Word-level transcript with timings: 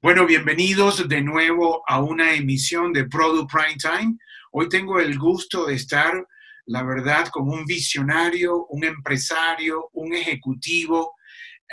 Bueno, 0.00 0.26
bienvenidos 0.26 1.08
de 1.08 1.20
nuevo 1.22 1.82
a 1.88 2.00
una 2.00 2.32
emisión 2.32 2.92
de 2.92 3.08
Product 3.08 3.50
Prime 3.50 3.76
Time. 3.78 4.16
Hoy 4.52 4.68
tengo 4.68 5.00
el 5.00 5.18
gusto 5.18 5.66
de 5.66 5.74
estar, 5.74 6.24
la 6.66 6.84
verdad, 6.84 7.26
con 7.32 7.48
un 7.48 7.64
visionario, 7.64 8.66
un 8.66 8.84
empresario, 8.84 9.90
un 9.94 10.14
ejecutivo 10.14 11.16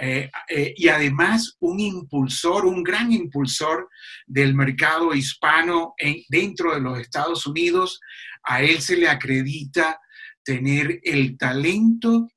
eh, 0.02 0.32
eh, 0.50 0.74
y 0.76 0.88
además 0.88 1.56
un 1.60 1.80
impulsor, 1.80 2.66
un 2.66 2.82
gran 2.82 3.12
impulsor 3.12 3.90
del 4.26 4.56
mercado 4.56 5.14
hispano 5.14 5.94
en, 5.96 6.16
dentro 6.28 6.74
de 6.74 6.82
los 6.82 6.98
Estados 6.98 7.46
Unidos. 7.46 8.00
A 8.42 8.64
él 8.64 8.82
se 8.82 8.98
le 8.98 9.08
acredita 9.08 10.00
tener 10.44 11.00
el 11.04 11.38
talento 11.38 12.28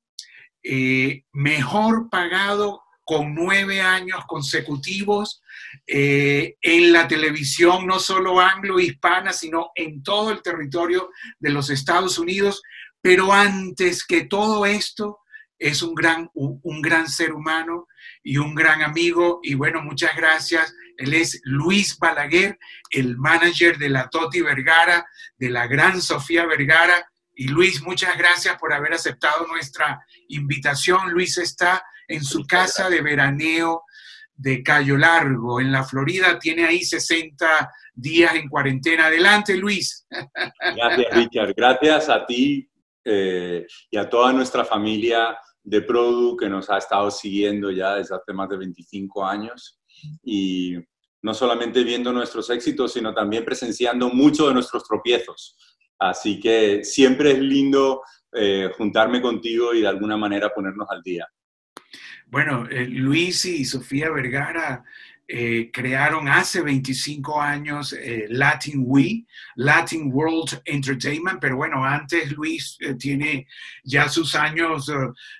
eh, 0.61 1.23
mejor 1.33 2.11
pagado 2.11 2.83
con 3.09 3.33
nueve 3.33 3.81
años 3.81 4.23
consecutivos 4.27 5.41
eh, 5.87 6.57
en 6.61 6.93
la 6.93 7.07
televisión, 7.07 7.87
no 7.87 7.97
solo 7.97 8.39
anglo-hispana, 8.39 9.33
sino 9.33 9.71
en 9.73 10.03
todo 10.03 10.29
el 10.29 10.43
territorio 10.43 11.09
de 11.39 11.49
los 11.49 11.71
Estados 11.71 12.19
Unidos. 12.19 12.61
Pero 13.01 13.33
antes 13.33 14.05
que 14.05 14.25
todo 14.25 14.63
esto, 14.67 15.21
es 15.57 15.81
un 15.81 15.95
gran, 15.95 16.29
un 16.35 16.81
gran 16.83 17.09
ser 17.09 17.33
humano 17.33 17.87
y 18.21 18.37
un 18.37 18.53
gran 18.53 18.83
amigo. 18.83 19.39
Y 19.41 19.55
bueno, 19.55 19.81
muchas 19.81 20.15
gracias. 20.15 20.71
Él 20.95 21.15
es 21.15 21.41
Luis 21.45 21.97
Balaguer, 21.97 22.59
el 22.91 23.17
manager 23.17 23.79
de 23.79 23.89
la 23.89 24.07
Toti 24.07 24.41
Vergara, 24.41 25.03
de 25.35 25.49
la 25.49 25.65
gran 25.65 25.99
Sofía 25.99 26.45
Vergara. 26.45 27.09
Y 27.33 27.47
Luis, 27.47 27.81
muchas 27.81 28.15
gracias 28.15 28.55
por 28.59 28.71
haber 28.71 28.93
aceptado 28.93 29.47
nuestra 29.47 29.99
invitación. 30.27 31.09
Luis 31.09 31.39
está 31.39 31.83
en 32.09 32.23
su 32.23 32.45
casa 32.45 32.89
de 32.89 33.01
veraneo 33.01 33.83
de 34.35 34.63
Cayo 34.63 34.97
Largo, 34.97 35.59
en 35.59 35.71
la 35.71 35.83
Florida. 35.83 36.39
Tiene 36.39 36.65
ahí 36.65 36.83
60 36.83 37.71
días 37.93 38.35
en 38.35 38.49
cuarentena. 38.49 39.07
Adelante, 39.07 39.55
Luis. 39.55 40.05
Gracias, 40.75 41.13
Richard. 41.13 41.53
Gracias 41.55 42.09
a 42.09 42.25
ti 42.25 42.69
eh, 43.05 43.65
y 43.91 43.97
a 43.97 44.09
toda 44.09 44.33
nuestra 44.33 44.65
familia 44.65 45.37
de 45.61 45.81
Produ 45.81 46.35
que 46.35 46.49
nos 46.49 46.69
ha 46.69 46.77
estado 46.77 47.11
siguiendo 47.11 47.69
ya 47.69 47.95
desde 47.95 48.15
hace 48.15 48.33
más 48.33 48.49
de 48.49 48.57
25 48.57 49.25
años. 49.25 49.79
Y 50.23 50.75
no 51.21 51.33
solamente 51.33 51.83
viendo 51.83 52.11
nuestros 52.11 52.49
éxitos, 52.49 52.93
sino 52.93 53.13
también 53.13 53.45
presenciando 53.45 54.09
muchos 54.09 54.47
de 54.47 54.53
nuestros 54.53 54.83
tropiezos. 54.85 55.57
Así 55.99 56.39
que 56.39 56.83
siempre 56.83 57.31
es 57.31 57.39
lindo 57.39 58.01
eh, 58.31 58.71
juntarme 58.77 59.21
contigo 59.21 59.73
y 59.73 59.81
de 59.81 59.87
alguna 59.87 60.15
manera 60.15 60.49
ponernos 60.53 60.87
al 60.89 61.01
día. 61.01 61.27
Bueno, 62.27 62.67
eh, 62.69 62.85
Luis 62.85 63.45
y 63.45 63.65
Sofía 63.65 64.11
Vergara 64.11 64.83
eh, 65.27 65.69
crearon 65.71 66.27
hace 66.27 66.61
25 66.61 67.41
años 67.41 67.93
eh, 67.93 68.25
Latin 68.29 68.83
We, 68.85 69.25
Latin 69.55 70.11
World 70.11 70.61
Entertainment, 70.65 71.39
pero 71.39 71.57
bueno, 71.57 71.83
antes 71.83 72.31
Luis 72.31 72.77
tiene 72.99 73.47
ya 73.83 74.09
sus 74.09 74.35
años 74.35 74.91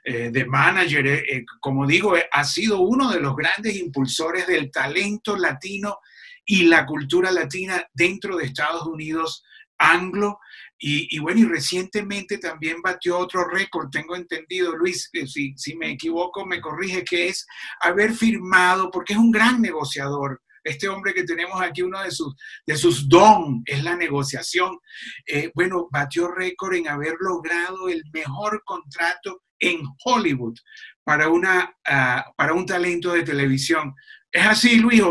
de 0.03 0.45
manager. 0.45 1.45
como 1.59 1.87
digo, 1.87 2.13
ha 2.31 2.43
sido 2.43 2.81
uno 2.81 3.11
de 3.11 3.19
los 3.19 3.35
grandes 3.35 3.75
impulsores 3.77 4.45
del 4.47 4.69
talento 4.69 5.35
latino 5.37 5.97
y 6.45 6.63
la 6.63 6.85
cultura 6.85 7.31
latina 7.31 7.83
dentro 7.93 8.37
de 8.37 8.45
Estados 8.45 8.85
Unidos 8.87 9.43
anglo. 9.79 10.39
Y, 10.81 11.19
bueno, 11.19 11.41
y 11.41 11.45
recientemente 11.45 12.37
también 12.37 12.81
batió 12.81 13.17
otro 13.17 13.45
récord, 13.49 13.89
tengo 13.89 14.15
entendido, 14.15 14.75
Luis, 14.77 15.09
eh, 15.11 15.27
si, 15.27 15.75
me 15.75 15.91
equivoco, 15.91 16.45
me 16.45 16.61
corrige, 16.61 17.03
que 17.03 17.27
es 17.27 17.45
haber 17.81 18.13
firmado, 18.13 18.89
porque 18.89 19.11
es 19.11 19.19
un 19.19 19.29
gran 19.29 19.61
negociador, 19.61 20.41
este 20.63 20.87
hombre 20.87 21.13
que 21.13 21.23
tenemos 21.23 21.61
aquí, 21.61 21.81
uno 21.81 22.01
de 22.01 22.11
sus, 22.11 22.33
de 22.65 22.77
sus 22.77 23.09
don 23.09 23.61
es 23.65 23.83
la 23.83 23.95
negociación. 23.95 24.77
Eh, 25.25 25.51
bueno, 25.53 25.87
batió 25.91 26.29
récord 26.29 26.75
en 26.75 26.87
haber 26.87 27.15
logrado 27.19 27.89
el 27.89 28.03
mejor 28.13 28.61
contrato 28.65 29.43
en 29.59 29.81
Hollywood 30.05 30.55
para, 31.03 31.29
una, 31.29 31.75
ah, 31.87 32.25
para 32.37 32.53
un 32.53 32.65
talento 32.65 33.11
de 33.11 33.23
televisión. 33.23 33.93
¿Es 34.31 34.45
así, 34.45 34.79
Luis? 34.79 35.01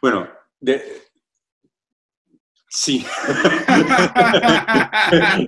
Bueno, 0.00 0.28
de, 0.60 1.11
Sí. 2.74 3.04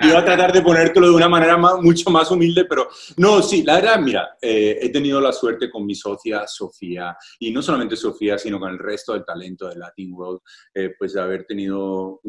Iba 0.03 0.19
a 0.19 0.25
tratar 0.27 0.53
de 0.53 0.61
ponértelo 0.61 1.09
de 1.09 1.15
una 1.15 1.27
manera 1.27 1.57
mucho 1.57 2.11
más 2.11 2.31
humilde, 2.31 2.67
pero 2.67 2.91
no, 3.17 3.41
sí, 3.41 3.63
la 3.63 3.77
verdad, 3.77 3.99
mira, 3.99 4.37
eh, 4.43 4.77
he 4.83 4.91
tenido 4.91 5.23
la 5.23 5.33
suerte 5.33 5.71
con 5.71 5.87
mi 5.87 5.95
socia 5.95 6.47
Sofía, 6.47 7.17
y 7.39 7.51
no 7.51 7.63
solamente 7.63 7.97
Sofía, 7.97 8.37
sino 8.37 8.61
con 8.61 8.73
el 8.73 8.79
resto 8.79 9.15
del 9.15 9.25
talento 9.25 9.67
de 9.71 9.77
Latin 9.77 10.13
World, 10.13 10.41
eh, 10.75 10.91
pues 10.99 11.15
de 11.15 11.23
haber 11.23 11.47
tenido 11.47 12.21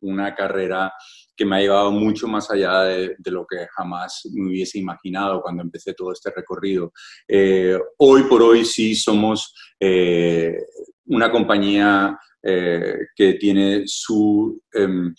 una 0.00 0.34
carrera 0.34 0.92
que 1.34 1.46
me 1.46 1.56
ha 1.56 1.60
llevado 1.60 1.90
mucho 1.90 2.28
más 2.28 2.50
allá 2.50 2.82
de, 2.82 3.16
lo 3.24 3.46
que 3.46 3.66
jamás 3.74 4.28
me 4.30 4.50
hubiese 4.50 4.78
imaginado 4.78 5.40
cuando 5.40 5.62
empecé 5.62 5.94
todo 5.94 6.12
este 6.12 6.30
recorrido. 6.30 6.92
Eh, 7.26 7.78
hoy 7.96 8.24
por 8.24 8.42
hoy 8.42 8.66
sí 8.66 8.94
somos 8.94 9.54
una 11.06 11.30
compañía 11.30 12.18
eh, 12.46 13.06
que 13.16 13.34
tiene 13.34 13.84
su 13.86 14.60
em, 14.72 15.14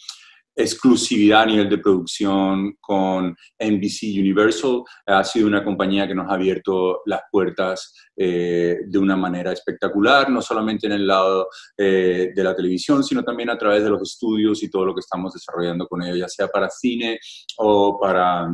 exclusividad 0.56 1.42
a 1.42 1.46
nivel 1.48 1.70
de 1.70 1.80
producción 1.80 2.76
con 2.80 3.36
NBC 3.60 4.20
Universal. 4.20 4.84
Ha 5.08 5.24
sido 5.24 5.48
una 5.48 5.64
compañía 5.64 6.08
que 6.08 6.14
nos 6.14 6.30
ha 6.30 6.36
abierto 6.36 7.02
las 7.08 7.22
puertas 7.32 7.94
eh, 8.16 8.78
de 8.86 9.00
una 9.00 9.16
manera 9.16 9.52
espectacular, 9.52 10.30
no 10.30 10.42
solamente 10.42 10.86
en 10.86 10.94
el 10.94 11.08
lado 11.08 11.50
eh, 11.76 12.32
de 12.34 12.44
la 12.44 12.56
televisión, 12.56 13.04
sino 13.04 13.24
también 13.24 13.50
a 13.50 13.58
través 13.58 13.84
de 13.84 13.90
los 13.90 14.04
estudios 14.04 14.62
y 14.62 14.70
todo 14.70 14.86
lo 14.86 14.94
que 14.94 15.02
estamos 15.02 15.34
desarrollando 15.34 15.88
con 15.88 16.04
ellos, 16.04 16.20
ya 16.20 16.30
sea 16.30 16.48
para 16.48 16.70
cine 16.70 17.20
o 17.58 18.00
para 18.00 18.48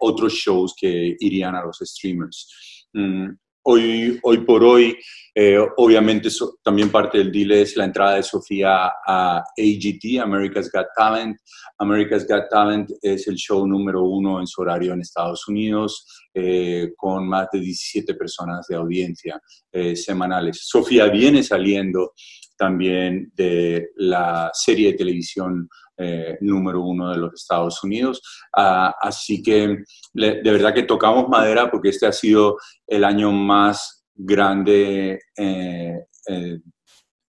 otros 0.00 0.32
shows 0.32 0.74
que 0.74 1.16
irían 1.20 1.54
a 1.54 1.62
los 1.62 1.76
streamers. 1.82 2.48
Mm, 2.94 3.28
hoy, 3.64 4.18
hoy 4.22 4.38
por 4.38 4.64
hoy, 4.64 4.96
eh, 5.34 5.58
obviamente 5.78 6.28
también 6.62 6.90
parte 6.90 7.18
del 7.18 7.32
deal 7.32 7.50
es 7.52 7.76
la 7.76 7.84
entrada 7.84 8.16
de 8.16 8.22
Sofía 8.22 8.92
a 9.06 9.38
AGT, 9.38 10.20
America's 10.22 10.70
Got 10.72 10.86
Talent. 10.96 11.36
America's 11.78 12.26
Got 12.28 12.48
Talent 12.50 12.90
es 13.02 13.26
el 13.26 13.34
show 13.34 13.66
número 13.66 14.04
uno 14.04 14.38
en 14.38 14.46
su 14.46 14.62
horario 14.62 14.92
en 14.92 15.00
Estados 15.00 15.48
Unidos, 15.48 16.06
eh, 16.32 16.92
con 16.96 17.26
más 17.26 17.48
de 17.52 17.60
17 17.60 18.14
personas 18.14 18.66
de 18.68 18.76
audiencia 18.76 19.40
eh, 19.72 19.96
semanales. 19.96 20.60
Sofía 20.62 21.06
viene 21.08 21.42
saliendo 21.42 22.12
también 22.56 23.32
de 23.34 23.90
la 23.96 24.50
serie 24.52 24.92
de 24.92 24.98
televisión 24.98 25.68
eh, 25.96 26.38
número 26.40 26.82
uno 26.82 27.10
de 27.10 27.18
los 27.18 27.34
Estados 27.34 27.82
Unidos. 27.84 28.20
Ah, 28.56 28.94
así 29.00 29.42
que 29.42 29.78
de 30.12 30.42
verdad 30.42 30.74
que 30.74 30.82
tocamos 30.82 31.28
madera 31.28 31.70
porque 31.70 31.90
este 31.90 32.06
ha 32.06 32.12
sido 32.12 32.58
el 32.86 33.04
año 33.04 33.30
más 33.30 34.04
grande 34.14 35.20
eh, 35.36 35.98
eh, 36.28 36.58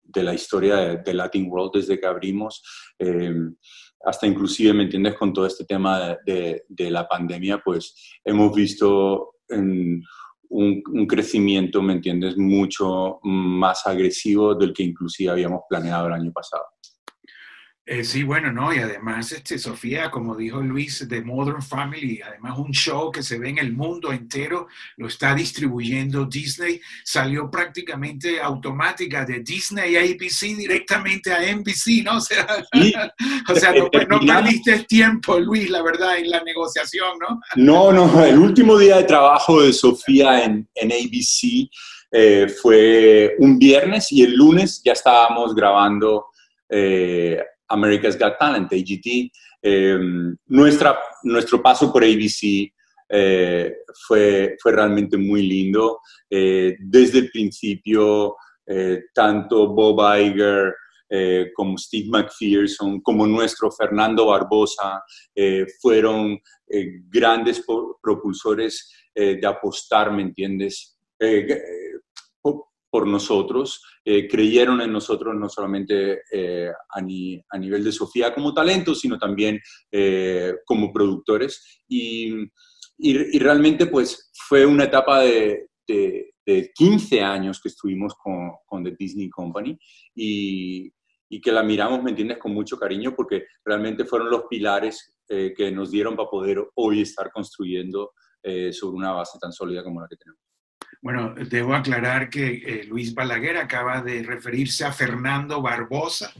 de 0.03 0.23
la 0.23 0.33
historia 0.33 0.97
de, 0.97 1.13
Latin 1.13 1.47
World 1.47 1.73
desde 1.75 1.99
que 1.99 2.07
abrimos. 2.07 2.63
hasta 4.03 4.27
inclusive, 4.27 4.73
¿me 4.73 4.83
entiendes? 4.83 5.15
Con 5.15 5.33
todo 5.33 5.45
este 5.45 5.65
tema 5.65 6.17
de, 6.25 6.63
la 6.89 7.07
pandemia, 7.07 7.59
pues 7.63 8.17
hemos 8.23 8.55
visto 8.55 9.35
un, 10.55 11.07
crecimiento, 11.07 11.81
¿me 11.81 11.93
entiendes?, 11.93 12.37
mucho 12.37 13.19
más 13.23 13.85
agresivo 13.85 14.55
del 14.55 14.73
que 14.73 14.83
inclusive 14.83 15.31
habíamos 15.31 15.61
planeado 15.69 16.07
el 16.07 16.13
año 16.13 16.31
pasado. 16.31 16.63
Eh, 17.87 18.03
sí, 18.03 18.23
bueno, 18.23 18.51
no, 18.51 18.73
y 18.73 18.79
además, 18.79 19.31
este, 19.31 19.59
Sofía, 19.59 20.09
como 20.09 20.35
dijo 20.35 20.59
Luis, 20.59 21.07
de 21.07 21.21
Modern 21.21 21.61
Family, 21.61 22.19
además 22.19 22.57
un 22.57 22.71
show 22.71 23.11
que 23.11 23.21
se 23.21 23.37
ve 23.37 23.49
en 23.49 23.59
el 23.59 23.73
mundo 23.73 24.11
entero, 24.11 24.67
lo 24.97 25.05
está 25.05 25.35
distribuyendo 25.35 26.25
Disney, 26.25 26.81
salió 27.03 27.51
prácticamente 27.51 28.41
automática 28.41 29.23
de 29.23 29.41
Disney 29.41 29.97
a 29.97 30.01
ABC 30.01 30.57
directamente 30.57 31.31
a 31.31 31.41
NBC, 31.55 32.03
¿no? 32.03 32.17
O 32.17 32.21
sea, 32.21 32.47
o 33.49 33.55
sea 33.55 33.71
no, 33.71 33.87
no 34.09 34.19
perdiste 34.19 34.79
tiempo, 34.85 35.39
Luis, 35.39 35.69
la 35.69 35.83
verdad, 35.83 36.17
en 36.17 36.31
la 36.31 36.41
negociación, 36.41 37.19
¿no? 37.19 37.39
No, 37.55 37.91
no, 37.91 38.25
el 38.25 38.39
último 38.39 38.79
día 38.79 38.97
de 38.97 39.03
trabajo 39.03 39.61
de 39.61 39.71
Sofía 39.71 40.43
en, 40.43 40.67
en 40.73 40.91
ABC 40.91 41.69
eh, 42.11 42.47
fue 42.61 43.35
un 43.37 43.59
viernes 43.59 44.11
y 44.11 44.23
el 44.23 44.35
lunes 44.35 44.81
ya 44.83 44.93
estábamos 44.93 45.53
grabando. 45.53 46.27
Eh, 46.67 47.37
America's 47.69 48.17
Got 48.17 48.37
Talent, 48.37 48.71
AGT. 48.71 49.31
Em, 49.61 50.35
nuestra, 50.47 50.99
nuestro 51.23 51.61
paso 51.61 51.91
por 51.91 52.03
ABC 52.03 52.71
eh, 53.09 53.77
fue, 54.07 54.55
fue 54.61 54.71
realmente 54.71 55.17
muy 55.17 55.41
lindo. 55.41 55.99
Eh, 56.29 56.75
desde 56.79 57.19
el 57.19 57.31
principio, 57.31 58.35
eh, 58.65 59.03
tanto 59.13 59.67
Bob 59.67 60.01
Iger 60.17 60.73
como 61.55 61.77
Steve 61.77 62.09
McPherson, 62.09 62.99
como 62.99 63.27
nuestro 63.27 63.71
Fernando 63.71 64.25
Barbosa, 64.25 65.01
fueron 65.79 66.37
grandes 67.07 67.63
propulsores 68.01 68.91
de 69.13 69.45
apostar, 69.45 70.11
¿me 70.11 70.23
entiendes? 70.23 70.97
Por 72.95 73.07
nosotros, 73.07 73.83
eh, 74.05 74.25
creyeron 74.25 74.79
en 74.79 74.93
nosotros 74.93 75.35
no 75.35 75.49
solamente 75.49 76.21
eh, 76.31 76.71
a, 76.89 77.01
nivel 77.01 77.83
de 77.83 77.91
Sofía 77.91 78.33
como 78.33 78.53
talento, 78.53 78.95
sino 78.95 79.17
también 79.17 79.59
eh, 79.91 80.53
como 80.65 80.93
productores. 80.93 81.81
Y, 81.89 82.33
realmente 83.37 83.87
pues 83.87 84.31
fue 84.47 84.65
una 84.65 84.85
etapa 84.85 85.19
de, 85.19 85.67
15 86.73 87.21
años 87.21 87.59
que 87.59 87.67
estuvimos 87.67 88.15
con, 88.15 88.53
con 88.65 88.81
The 88.81 88.95
Disney 88.97 89.29
Company 89.29 89.77
y, 90.15 90.89
y, 91.27 91.41
que 91.41 91.51
la 91.51 91.63
miramos, 91.63 92.01
¿me 92.01 92.11
entiendes?, 92.11 92.37
con 92.37 92.53
mucho 92.53 92.77
cariño 92.77 93.13
porque 93.13 93.43
realmente 93.65 94.05
fueron 94.05 94.29
los 94.29 94.43
pilares 94.49 95.17
que 95.27 95.69
nos 95.69 95.91
dieron 95.91 96.15
para 96.15 96.29
poder 96.29 96.65
hoy 96.75 97.01
estar 97.01 97.29
construyendo 97.29 98.13
sobre 98.71 98.95
una 98.95 99.11
base 99.11 99.37
tan 99.37 99.51
sólida 99.51 99.83
como 99.83 99.99
la 99.99 100.07
que 100.07 100.15
tenemos. 100.15 100.44
Bueno, 101.01 101.35
debo 101.35 101.75
aclarar 101.75 102.29
que 102.29 102.47
eh, 102.47 102.83
Luis 102.85 103.13
Balaguer 103.13 103.57
acaba 103.57 104.01
de 104.01 104.23
referirse 104.23 104.85
a 104.85 104.91
Fernando 104.91 105.61
Barbosa. 105.61 106.33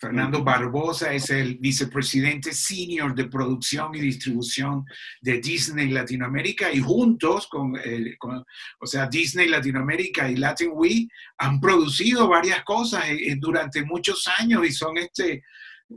Fernando 0.00 0.42
Barbosa 0.42 1.12
es 1.12 1.28
el 1.28 1.58
vicepresidente 1.58 2.54
senior 2.54 3.14
de 3.14 3.26
producción 3.26 3.94
y 3.94 4.00
distribución 4.00 4.86
de 5.20 5.40
Disney 5.40 5.90
Latinoamérica 5.90 6.72
y 6.72 6.80
juntos 6.80 7.50
eh, 7.84 8.16
con, 8.18 8.44
o 8.78 8.86
sea, 8.86 9.06
Disney 9.06 9.48
Latinoamérica 9.48 10.30
y 10.30 10.36
Latin 10.36 10.70
We 10.72 11.06
han 11.36 11.60
producido 11.60 12.28
varias 12.28 12.64
cosas 12.64 13.04
eh, 13.10 13.36
durante 13.38 13.84
muchos 13.84 14.26
años 14.38 14.66
y 14.66 14.72
son 14.72 14.96
este, 14.96 15.42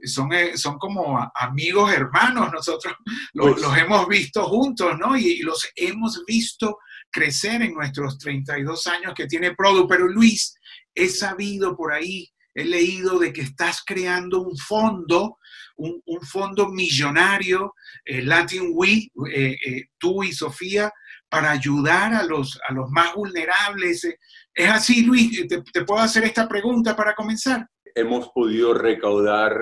son, 0.04 0.30
son 0.56 0.78
como 0.80 1.32
amigos 1.34 1.94
hermanos, 1.94 2.52
nosotros 2.52 2.94
los, 3.34 3.62
pues 3.62 3.82
hemos 3.82 4.08
visto 4.08 4.44
juntos, 4.44 4.98
¿no? 5.00 5.16
y, 5.16 5.40
los 5.40 5.70
hemos 5.76 6.24
visto 6.26 6.80
crecer 7.14 7.62
en 7.62 7.74
nuestros 7.74 8.18
32 8.18 8.88
años 8.88 9.14
que 9.16 9.28
tiene 9.28 9.56
Produ. 9.56 9.88
Pero 9.88 10.08
Luis, 10.08 10.56
he 10.94 11.08
sabido 11.08 11.78
por 11.78 11.94
ahí, 11.94 12.30
he 12.54 12.66
leído 12.66 13.20
de 13.20 13.32
que 13.32 13.42
estás 13.42 13.84
creando 13.86 14.42
un 14.42 14.58
fondo, 14.58 15.38
un, 15.78 16.22
fondo 16.22 16.70
millonario, 16.70 17.74
eh, 18.04 18.22
Latin 18.22 18.72
We, 18.74 19.10
eh, 19.32 19.56
eh, 19.66 19.86
tú 19.98 20.24
y 20.24 20.34
Sofía, 20.34 20.92
para 21.30 21.52
ayudar 21.52 22.14
a 22.14 22.24
los, 22.24 22.60
a 22.68 22.74
los 22.74 22.90
más 22.92 23.14
vulnerables. 23.16 24.04
¿Es 24.54 24.70
así, 24.70 25.04
Luis? 25.04 25.48
¿Te, 25.48 25.62
te 25.62 25.86
puedo 25.86 26.02
hacer 26.02 26.24
esta 26.26 26.48
pregunta 26.48 26.96
para 26.96 27.16
comenzar? 27.16 27.68
Hemos 27.96 28.30
podido 28.30 28.74
recaudar 28.74 29.56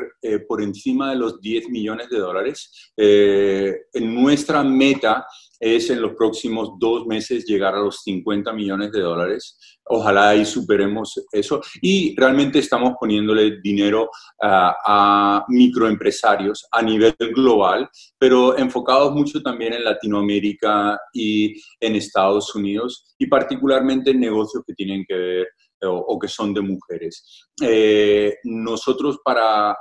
por 0.47 0.61
encima 0.61 1.11
de 1.11 1.17
los 1.17 1.39
10 1.41 1.69
millones 1.69 2.09
de 2.09 2.19
dólares. 2.19 2.91
en 2.97 4.15
nuestra 4.15 4.63
meta 4.63 5.25
es 5.61 5.91
en 5.91 6.01
los 6.01 6.13
próximos 6.15 6.71
dos 6.79 7.05
meses 7.05 7.45
llegar 7.45 7.75
a 7.75 7.79
los 7.79 8.01
50 8.01 8.51
millones 8.51 8.91
de 8.91 9.01
dólares. 9.01 9.59
Ojalá 9.85 10.29
ahí 10.29 10.43
superemos 10.43 11.23
eso. 11.31 11.61
Y 11.81 12.15
realmente 12.15 12.57
estamos 12.59 12.93
poniéndole 12.99 13.59
dinero 13.61 14.09
a 14.41 15.45
microempresarios 15.49 16.67
a 16.71 16.81
nivel 16.81 17.15
global, 17.35 17.87
pero 18.17 18.57
enfocados 18.57 19.13
mucho 19.13 19.41
también 19.43 19.73
en 19.73 19.83
Latinoamérica 19.83 20.99
y 21.13 21.53
en 21.79 21.95
Estados 21.95 22.55
Unidos, 22.55 23.13
y 23.19 23.27
particularmente 23.27 24.11
en 24.11 24.19
negocios 24.19 24.63
que 24.65 24.73
tienen 24.73 25.05
que 25.07 25.15
ver 25.15 25.47
o, 25.87 26.19
que 26.19 26.27
son 26.27 26.53
de 26.53 26.61
mujeres. 26.61 27.47
Eh, 27.61 28.35
nosotros 28.43 29.19
para... 29.23 29.77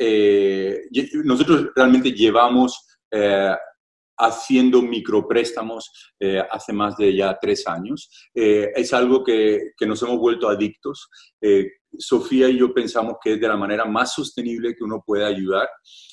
Eh, 0.00 0.82
nosotros 1.24 1.70
realmente 1.74 2.12
llevamos 2.12 2.86
eh, 3.10 3.54
haciendo 4.18 4.82
micropréstamos 4.82 5.90
eh, 6.18 6.42
hace 6.50 6.72
más 6.72 6.96
de 6.96 7.14
ya 7.14 7.38
tres 7.40 7.66
años. 7.66 8.10
Eh, 8.34 8.70
es 8.74 8.92
algo 8.92 9.22
que, 9.22 9.72
que, 9.76 9.86
nos 9.86 10.02
hemos 10.02 10.18
vuelto 10.18 10.48
adictos. 10.48 11.08
Eh, 11.40 11.68
Sofía 11.96 12.48
y 12.48 12.58
yo 12.58 12.74
pensamos 12.74 13.14
que 13.22 13.34
es 13.34 13.40
de 13.40 13.48
la 13.48 13.56
manera 13.56 13.84
más 13.84 14.12
sostenible 14.12 14.74
que 14.74 14.84
uno 14.84 15.02
puede 15.04 15.24
ayudar 15.24 15.68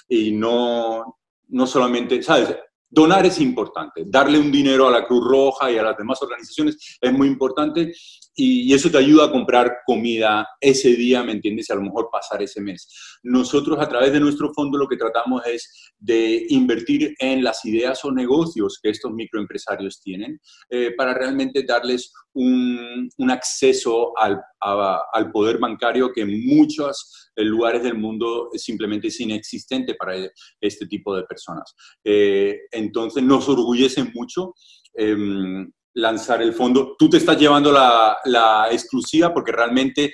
y 0.07 0.31
no, 0.31 1.17
no 1.49 1.67
solamente, 1.67 2.21
¿sabes? 2.21 2.55
Donar 2.87 3.25
es 3.25 3.41
importante, 3.41 4.03
darle 4.05 4.39
un 4.39 4.51
dinero 4.51 4.87
a 4.87 4.91
la 4.91 5.05
Cruz 5.05 5.27
Roja 5.27 5.69
y 5.69 5.77
a 5.77 5.83
las 5.83 5.97
demás 5.97 6.21
organizaciones 6.21 6.97
es 7.01 7.11
muy 7.11 7.27
importante 7.27 7.91
y, 8.35 8.73
eso 8.73 8.89
te 8.91 8.97
ayuda 8.97 9.25
a 9.25 9.31
comprar 9.31 9.77
comida 9.85 10.47
ese 10.59 10.95
día, 10.95 11.23
¿me 11.23 11.31
entiendes? 11.31 11.69
Y 11.69 11.73
a 11.73 11.75
lo 11.75 11.83
mejor 11.83 12.09
pasar 12.11 12.41
ese 12.41 12.61
mes. 12.61 12.87
Nosotros 13.23 13.79
a 13.79 13.87
través 13.87 14.11
de 14.11 14.19
nuestro 14.19 14.53
fondo 14.53 14.77
lo 14.77 14.87
que 14.87 14.97
tratamos 14.97 15.45
es 15.45 15.93
de 15.97 16.45
invertir 16.49 17.15
en 17.19 17.43
las 17.43 17.63
ideas 17.65 18.03
o 18.03 18.11
negocios 18.11 18.79
que 18.81 18.89
estos 18.89 19.11
microempresarios 19.13 20.01
tienen 20.01 20.39
eh, 20.69 20.93
para 20.97 21.13
realmente 21.13 21.63
darles 21.63 22.11
un, 22.33 23.09
un 23.17 23.31
acceso 23.31 24.11
al, 24.17 24.41
al, 24.59 25.31
poder 25.31 25.57
bancario 25.57 26.11
que 26.11 26.21
en 26.21 26.45
muchos 26.45 27.31
lugares 27.37 27.83
del 27.83 27.97
mundo 27.97 28.49
simplemente 28.53 29.07
es 29.07 29.19
inexistente 29.19 29.95
para 29.95 30.15
este 30.59 30.85
tipo 30.87 31.15
de 31.15 31.23
personas. 31.23 31.73
Eh, 32.03 32.59
entonces 32.71 33.23
nos 33.23 33.47
orgullece 33.47 34.03
mucho. 34.13 34.53
Em, 34.93 35.71
lanzar 35.95 36.41
el 36.41 36.53
fondo. 36.53 36.95
Tú 36.97 37.09
te 37.09 37.17
estás 37.17 37.37
llevando 37.37 37.71
la, 37.71 38.17
la 38.25 38.67
exclusiva 38.71 39.33
porque 39.33 39.51
realmente 39.51 40.11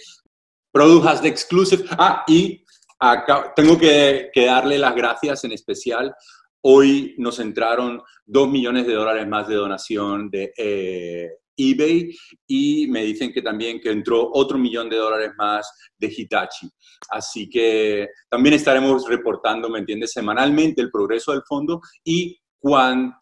Product 0.71 1.05
has 1.05 1.21
the 1.21 1.27
exclusive. 1.27 1.83
Ah, 1.91 2.23
y 2.27 2.63
acá, 2.99 3.51
tengo 3.55 3.77
que, 3.77 4.29
que, 4.33 4.45
darle 4.45 4.77
las 4.77 4.95
gracias 4.95 5.43
en 5.43 5.51
especial. 5.51 6.13
Hoy 6.63 7.15
nos 7.17 7.39
entraron 7.39 8.01
dos 8.25 8.49
millones 8.49 8.87
de 8.87 8.93
dólares 8.93 9.27
más 9.27 9.47
de 9.47 9.55
donación 9.55 10.29
de 10.29 10.53
eh, 10.55 11.29
eBay 11.57 12.09
y 12.47 12.87
me 12.87 13.03
dicen 13.03 13.33
que 13.33 13.41
también 13.41 13.79
que 13.79 13.91
entró 13.91 14.29
otro 14.33 14.57
millón 14.57 14.89
de 14.89 14.97
dólares 14.97 15.31
más 15.37 15.69
de 15.97 16.13
Hitachi. 16.15 16.69
Así 17.09 17.49
que 17.49 18.07
también 18.29 18.55
estaremos 18.55 19.07
reportando, 19.07 19.69
¿me 19.69 19.79
entiendes?, 19.79 20.13
semanalmente 20.13 20.81
el 20.81 20.91
progreso 20.91 21.31
del 21.31 21.43
fondo 21.43 21.81
y 22.03 22.37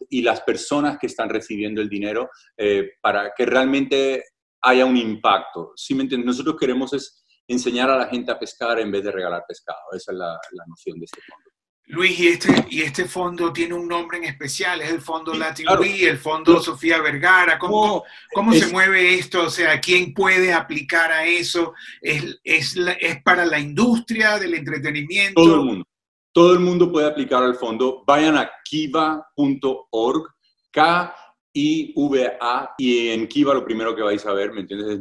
y 0.08 0.22
las 0.22 0.40
personas 0.42 0.98
que 0.98 1.06
están 1.06 1.28
recibiendo 1.28 1.80
el 1.80 1.88
dinero 1.88 2.30
eh, 2.56 2.92
para 3.00 3.32
que 3.36 3.46
realmente 3.46 4.24
haya 4.62 4.84
un 4.84 4.96
impacto. 4.96 5.72
¿Sí 5.76 5.94
me 5.94 6.04
Nosotros 6.04 6.56
queremos 6.58 6.92
es 6.92 7.24
enseñar 7.48 7.90
a 7.90 7.96
la 7.96 8.06
gente 8.06 8.30
a 8.30 8.38
pescar 8.38 8.78
en 8.78 8.90
vez 8.90 9.02
de 9.02 9.12
regalar 9.12 9.44
pescado. 9.48 9.78
Esa 9.92 10.12
es 10.12 10.18
la, 10.18 10.38
noción 10.66 10.98
de 10.98 11.06
este 11.06 11.20
fondo. 11.22 11.50
Luis, 11.86 12.20
y 12.20 12.28
este, 12.28 12.66
y 12.70 12.82
este 12.82 13.06
fondo 13.06 13.52
tiene 13.52 13.74
un 13.74 13.88
nombre 13.88 14.18
en 14.18 14.24
especial, 14.24 14.80
es 14.80 14.90
el 14.90 15.00
Fondo 15.00 15.34
Latin 15.34 15.66
el 15.68 16.18
Fondo 16.18 16.60
Sofía 16.60 17.00
Vergara. 17.00 17.58
¿Cómo, 17.58 18.04
cómo 18.32 18.52
se 18.52 18.68
mueve 18.68 19.14
esto? 19.14 19.46
O 19.46 19.50
sea, 19.50 19.80
¿quién 19.80 20.14
puede 20.14 20.52
aplicar 20.52 21.10
a 21.10 21.26
eso? 21.26 21.74
¿Es, 22.00 22.38
es, 22.44 22.76
¿Es 23.00 23.22
para 23.24 23.44
la 23.44 23.58
industria 23.58 24.38
del 24.38 24.54
entretenimiento? 24.54 25.42
Todo 25.42 25.54
el 25.56 25.64
mundo 25.64 25.89
todo 26.32 26.52
el 26.52 26.60
mundo 26.60 26.90
puede 26.90 27.06
aplicar 27.06 27.42
al 27.42 27.56
fondo. 27.56 28.04
Vayan 28.06 28.36
a 28.36 28.50
kiva.org, 28.64 30.28
K-I-V-A, 30.70 32.74
y 32.78 33.08
en 33.08 33.26
Kiva 33.26 33.54
lo 33.54 33.64
primero 33.64 33.96
que 33.96 34.02
vais 34.02 34.24
a 34.26 34.32
ver, 34.32 34.52
¿me 34.52 34.60
entiendes? 34.60 34.90
Es 34.90 35.00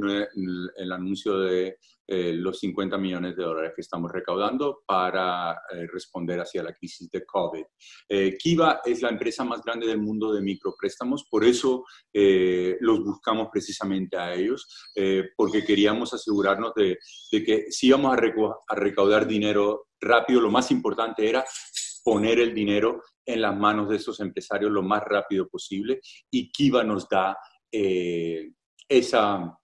el, 0.78 0.92
anuncio 0.92 1.40
de 1.40 1.78
eh, 2.08 2.34
los 2.34 2.58
50 2.58 2.98
millones 2.98 3.36
de 3.36 3.44
dólares 3.44 3.74
que 3.76 3.82
estamos 3.82 4.12
recaudando 4.12 4.82
para 4.88 5.52
eh, 5.52 5.86
responder 5.94 6.40
hacia 6.40 6.64
la 6.64 6.74
crisis 6.74 7.08
de 7.12 7.24
COVID. 7.24 7.64
Eh, 8.10 8.36
Kiva 8.36 8.82
es 8.84 9.04
la 9.04 9.10
empresa 9.10 9.44
más 9.44 9.62
grande 9.62 9.86
del 9.86 10.00
mundo 10.00 10.34
de 10.34 10.42
micropréstamos, 10.42 11.28
por 11.30 11.46
eso 11.46 11.86
los 12.12 13.04
buscamos 13.04 13.50
precisamente 13.52 14.18
a 14.18 14.34
ellos, 14.34 14.68
porque 15.38 15.64
queríamos 15.64 16.14
asegurarnos 16.14 16.74
de, 16.74 16.98
que 17.32 17.66
si 17.70 17.88
íbamos 17.88 18.18
a 18.68 18.76
recaudar 18.76 19.28
dinero 19.28 19.89
rápido, 20.02 20.42
lo 20.42 20.52
más 20.52 20.72
importante 20.72 21.28
era 21.28 21.44
poner 22.04 22.40
el 22.40 22.54
dinero 22.54 23.04
en 23.26 23.42
las 23.42 23.56
manos 23.56 23.90
de 23.90 23.98
esos 23.98 24.20
empresarios 24.20 24.72
lo 24.72 24.82
más 24.82 25.04
rápido 25.04 25.48
posible 25.48 26.02
y 26.32 26.52
Kiva 26.52 26.84
nos 26.84 27.08
da, 27.08 27.38
eh, 27.72 28.52
esa, 28.88 29.56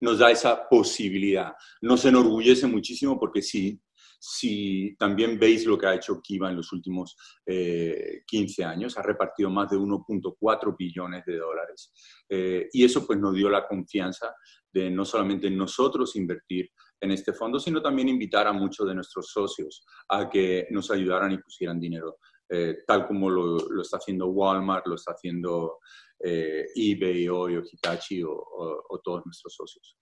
nos 0.00 0.18
da 0.18 0.30
esa 0.30 0.68
posibilidad. 0.68 1.52
Nos 1.82 2.04
enorgullece 2.04 2.66
muchísimo 2.66 3.18
porque 3.18 3.42
si, 3.42 3.80
si 4.18 4.96
también 4.98 5.38
veis 5.38 5.66
lo 5.66 5.78
que 5.78 5.86
ha 5.86 5.94
hecho 5.94 6.20
Kiva 6.20 6.50
en 6.50 6.56
los 6.56 6.72
últimos 6.72 7.16
15 7.46 8.62
eh, 8.62 8.64
años, 8.64 8.98
ha 8.98 9.02
repartido 9.02 9.50
más 9.50 9.70
de 9.70 9.76
1.4 9.76 10.76
billones 10.76 11.24
de 11.24 11.36
dólares. 11.36 11.92
Eh, 12.28 12.68
y 12.72 12.84
eso 12.84 13.06
pues 13.06 13.18
nos 13.18 13.34
dio 13.34 13.48
la 13.48 13.66
confianza 13.68 14.34
de 14.72 14.90
no 14.90 15.04
solamente 15.04 15.48
nosotros 15.50 16.16
invertir 16.16 16.70
en 17.04 17.12
este 17.12 17.32
fondo, 17.32 17.60
sino 17.60 17.80
también 17.80 18.08
invitar 18.08 18.46
a 18.46 18.52
muchos 18.52 18.86
de 18.88 18.94
nuestros 18.94 19.28
socios 19.30 19.84
a 20.08 20.28
que 20.28 20.66
nos 20.70 20.90
ayudaran 20.90 21.32
y 21.32 21.38
pusieran 21.38 21.78
dinero, 21.78 22.18
eh, 22.48 22.78
tal 22.86 23.06
como 23.06 23.30
lo, 23.30 23.80
está 23.80 23.98
haciendo 23.98 24.26
Walmart, 24.28 24.86
lo 24.86 24.96
está 24.96 25.12
haciendo 25.12 25.78
eh, 26.18 26.66
eBay 26.74 27.28
o 27.28 27.48
Hitachi 27.48 28.22
o, 28.24 29.00
todos 29.02 29.24
nuestros 29.24 29.54
socios. 29.54 29.96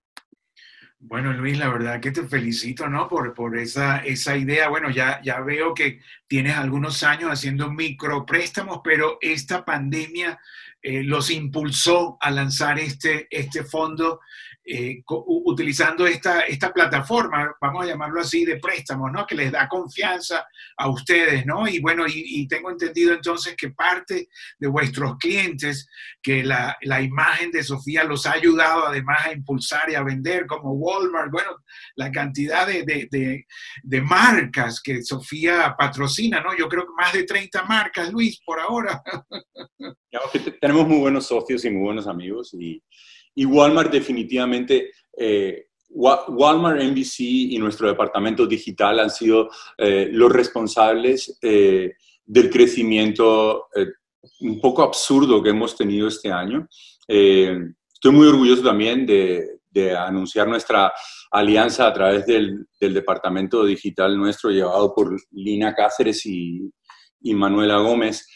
Bueno, 1.05 1.33
Luis, 1.33 1.59
la 1.59 1.69
verdad 1.69 2.01
que 2.01 2.13
te 2.13 2.29
felicito, 2.29 2.89
¿no? 2.89 3.09
Por, 3.09 3.35
por 3.35 3.59
esa, 3.59 3.99
esa 3.99 4.37
idea. 4.37 4.69
Bueno, 4.69 4.89
ya, 4.89 5.21
ya 5.25 5.41
veo 5.41 5.75
que 5.75 6.01
tienes 6.29 6.57
algunos 6.57 7.03
años 7.03 7.31
haciendo 7.31 7.73
micropréstamos, 7.73 8.83
pero 8.85 9.19
esta 9.21 9.65
pandemia 9.65 10.39
eh, 10.81 11.05
los 11.05 11.31
impulsó 11.31 12.17
a 12.21 12.31
lanzar 12.31 12.79
este, 12.81 13.29
este 13.31 13.63
fondo 13.63 14.21
eh, 14.65 15.03
utilizando 15.09 16.07
esta, 16.07 16.43
esta 16.43 16.73
plataforma, 16.73 17.53
vamos 17.61 17.83
a 17.83 17.89
llamarlo 17.89 18.21
así, 18.21 18.45
de 18.45 18.59
préstamos, 18.59 19.11
¿no? 19.11 19.27
Que 19.27 19.35
les 19.35 19.51
da 19.51 19.69
confianza 19.69 20.47
a 20.77 20.89
ustedes, 20.89 21.45
¿no? 21.45 21.67
Y 21.67 21.81
bueno, 21.81 22.05
y, 22.07 22.47
tengo 22.47 22.71
entendido 22.71 23.13
entonces 23.13 23.57
que 23.57 23.71
parte 23.71 24.29
de 24.59 24.69
vuestros 24.69 25.17
clientes, 25.19 25.89
que 26.23 26.45
la, 26.45 26.77
la, 26.83 27.03
imagen 27.03 27.51
de 27.51 27.65
Sofía 27.65 28.05
los 28.05 28.25
ha 28.27 28.33
ayudado 28.33 28.87
además 28.87 29.27
a 29.27 29.33
impulsar 29.33 29.91
y 29.91 29.97
a 29.97 30.03
vender, 30.03 30.47
como 30.47 30.73
Walmart, 30.73 31.33
bueno, 31.33 31.51
la 31.97 32.13
cantidad 32.13 32.67
de, 32.67 32.85
de, 32.85 33.47
de, 33.83 34.03
marcas 34.03 34.81
que 34.81 35.03
Sofía 35.03 35.75
patrocina, 35.77 36.41
¿no? 36.41 36.57
Yo 36.57 36.69
creo 36.69 36.85
que 36.85 36.93
más 36.97 37.13
de 37.13 37.25
30 37.25 37.65
marcas, 37.65 38.13
Luis, 38.13 38.41
por 38.45 38.61
ahora. 38.61 39.03
tenemos 40.61 40.87
muy 40.87 40.99
buenos 40.99 41.27
socios 41.27 41.65
y 41.65 41.71
muy 41.71 41.83
buenos 41.83 42.07
amigos 42.07 42.55
y 42.55 42.83
y 43.35 43.45
Walmart 43.45 43.91
definitivamente, 43.91 44.93
eh, 45.17 45.67
Walmart, 45.91 46.81
NBC 46.83 47.21
y 47.21 47.59
nuestro 47.59 47.89
departamento 47.89 48.47
digital 48.47 49.01
han 49.01 49.11
sido 49.11 49.51
eh, 49.77 50.09
los 50.11 50.33
responsables 50.33 51.39
eh, 51.43 51.93
del 52.25 52.51
crecimiento 52.51 53.67
un 54.41 54.61
poco 54.61 54.83
absurdo 54.83 55.43
que 55.43 55.51
hemos 55.51 55.77
tenido 55.77 56.09
este 56.09 56.31
año. 56.33 56.67
estoy 57.07 58.13
muy 58.13 58.27
orgulloso 58.27 58.63
también 58.63 59.05
de, 59.05 59.49
anunciar 59.97 60.47
nuestra 60.49 60.93
alianza 61.31 61.87
a 61.87 61.93
través 61.93 62.27
del, 62.27 62.67
departamento 62.79 63.65
digital 63.65 64.17
nuestro, 64.17 64.51
llevado 64.51 64.95
por 64.95 65.17
Lina 65.33 65.75
Cáceres 65.75 66.25
y, 66.27 66.71
y 67.21 67.35
Manuela 67.35 67.79
Gómez 67.79 68.27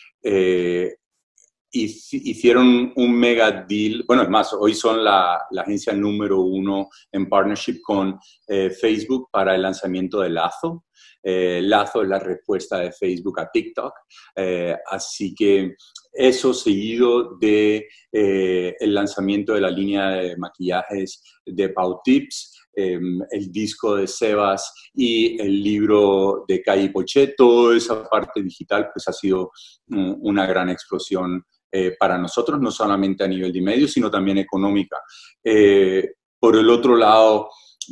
hicieron 1.82 2.92
un 2.96 3.12
mega 3.12 3.64
deal. 3.68 4.04
Bueno, 4.06 4.22
es 4.22 4.28
más, 4.28 4.52
hoy 4.52 4.74
son 4.74 5.04
la, 5.04 5.46
agencia 5.58 5.92
número 5.92 6.40
uno 6.40 6.88
en 7.12 7.28
partnership 7.28 7.80
con 7.82 8.18
eh, 8.46 8.70
Facebook 8.70 9.28
para 9.30 9.54
el 9.54 9.62
lanzamiento 9.62 10.20
de 10.20 10.30
Lazo. 10.30 10.84
Eh, 11.22 11.60
Lazo 11.62 12.02
es 12.02 12.08
la 12.08 12.18
respuesta 12.18 12.78
de 12.78 12.92
Facebook 12.92 13.40
a 13.40 13.50
TikTok. 13.50 13.92
Eh, 14.36 14.76
así 14.90 15.34
que 15.34 15.74
eso 16.12 16.54
seguido 16.54 17.36
de 17.38 17.86
el 18.12 18.94
lanzamiento 18.94 19.52
de 19.52 19.60
la 19.60 19.70
línea 19.70 20.08
de 20.08 20.36
maquillajes 20.38 21.22
de 21.44 21.68
Pau 21.68 22.00
Tips, 22.02 22.56
em, 22.74 23.20
el 23.30 23.52
disco 23.52 23.96
de 23.96 24.06
Sebas 24.06 24.72
y 24.94 25.38
el 25.38 25.62
libro 25.62 26.44
de 26.48 26.62
Calle 26.62 26.88
Pochet, 26.88 27.34
toda 27.36 27.76
esa 27.76 28.02
parte 28.08 28.42
digital 28.42 28.88
pues 28.90 29.06
ha 29.08 29.12
sido 29.12 29.50
mm, 29.88 30.14
una 30.20 30.46
gran 30.46 30.70
explosión 30.70 31.44
eh, 31.78 31.94
para 31.98 32.16
nosotros, 32.16 32.58
no 32.58 32.70
solamente 32.70 33.22
a 33.22 33.28
nivel 33.28 33.52
de 33.52 33.60
medios, 33.60 33.92
sino 33.92 34.10
también 34.10 34.38
económica. 34.38 34.98
Eh, 35.44 36.14
por 36.40 36.56
el 36.56 36.70
otro 36.70 36.96
lado, 36.96 37.50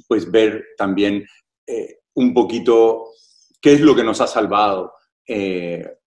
pues 0.09 0.31
ver 0.31 0.64
también 0.79 1.23
eh, 1.67 1.99
un 2.14 2.33
poquito 2.33 3.11
qué 3.61 3.75
es 3.75 3.83
lo 3.83 3.95
que 3.95 4.03
nos 4.03 4.23
ha 4.23 4.26
salvado 4.26 4.95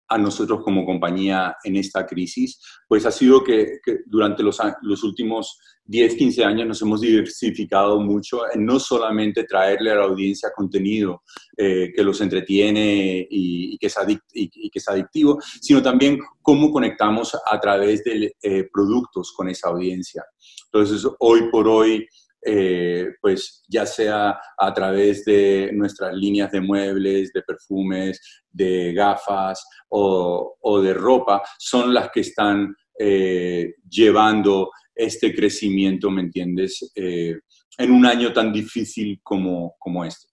a 0.09 0.17
nosotros 0.17 0.61
como 0.63 0.85
compañía 0.85 1.55
en 1.63 1.75
esta 1.75 2.05
crisis, 2.05 2.59
pues 2.87 3.05
ha 3.05 3.11
sido 3.11 3.43
que, 3.43 3.79
durante 4.05 4.43
los, 4.43 4.57
los, 4.81 5.03
últimos 5.03 5.59
10, 5.85 6.15
15 6.15 6.43
años 6.43 6.67
nos 6.67 6.81
hemos 6.81 7.01
diversificado 7.01 7.99
mucho 7.99 8.41
en 8.53 8.65
no 8.65 8.79
solamente 8.79 9.43
traerle 9.43 9.91
a 9.91 9.95
la 9.95 10.03
audiencia 10.05 10.49
contenido 10.55 11.23
eh, 11.57 11.91
que 11.95 12.03
los 12.03 12.19
entretiene 12.21 13.27
y, 13.29 13.77
que 13.77 13.87
es 13.87 13.95
y, 14.33 14.69
que 14.69 14.79
es 14.79 14.87
adictivo, 14.87 15.39
sino 15.61 15.81
también 15.81 16.19
cómo 16.41 16.71
conectamos 16.71 17.35
a 17.35 17.59
través 17.59 18.03
de 18.03 18.35
eh, 18.41 18.69
productos 18.71 19.33
con 19.33 19.49
esa 19.49 19.69
audiencia. 19.69 20.23
Entonces, 20.71 21.09
hoy 21.19 21.49
por 21.51 21.67
hoy, 21.67 22.05
eh, 22.45 23.07
pues 23.21 23.63
ya 23.67 23.85
sea 23.85 24.39
a 24.57 24.73
través 24.73 25.25
de 25.25 25.71
nuestras 25.73 26.13
líneas 26.13 26.51
de 26.51 26.61
muebles, 26.61 27.31
de 27.33 27.41
perfumes, 27.41 28.21
de 28.49 28.93
gafas 28.93 29.65
o, 29.89 30.81
de 30.81 30.93
ropa, 30.93 31.41
son 31.57 31.93
las 31.93 32.09
que 32.09 32.21
están 32.21 32.75
eh, 32.99 33.73
llevando 33.89 34.71
este 34.95 35.33
crecimiento, 35.33 36.09
¿me 36.09 36.21
entiendes?, 36.21 36.91
eh, 36.95 37.35
en 37.79 37.91
un 37.91 38.05
año 38.05 38.33
tan 38.33 38.51
difícil 38.51 39.19
como, 39.21 39.75
como 39.77 40.03
este. 40.03 40.27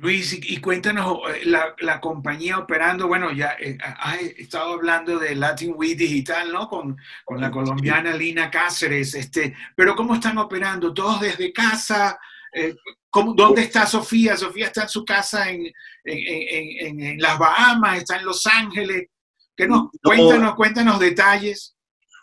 Luis, 0.00 0.32
y, 0.32 0.58
cuéntanos, 0.58 1.18
eh, 1.34 1.42
la, 1.44 2.00
compañía 2.00 2.58
operando, 2.58 3.08
bueno, 3.08 3.32
ya 3.32 3.56
eh, 3.58 3.76
has 3.80 4.20
estado 4.20 4.74
hablando 4.74 5.18
de 5.18 5.34
Latin 5.34 5.74
Week 5.76 5.98
Digital, 5.98 6.52
¿no? 6.52 6.68
Con, 6.68 6.96
la 7.36 7.50
colombiana 7.50 8.12
Lina 8.14 8.48
Cáceres, 8.48 9.14
este, 9.14 9.56
pero 9.74 9.96
¿cómo 9.96 10.14
están 10.14 10.38
operando? 10.38 10.94
¿Todos 10.94 11.20
desde 11.20 11.52
casa? 11.52 12.18
Eh, 12.52 12.76
¿Dónde 13.12 13.62
está 13.62 13.86
Sofía? 13.86 14.36
Sofía 14.36 14.66
está 14.66 14.82
en 14.82 14.88
su 14.88 15.04
casa 15.04 15.50
en, 15.50 15.66
en, 16.04 17.20
las 17.20 17.36
Bahamas, 17.36 17.98
está 17.98 18.18
en 18.18 18.24
Los 18.24 18.46
Ángeles. 18.46 19.08
¿Qué 19.56 19.66
nos, 19.66 19.88
cuéntanos, 20.00 20.54
cuéntanos 20.54 21.00
detalles. 21.00 21.76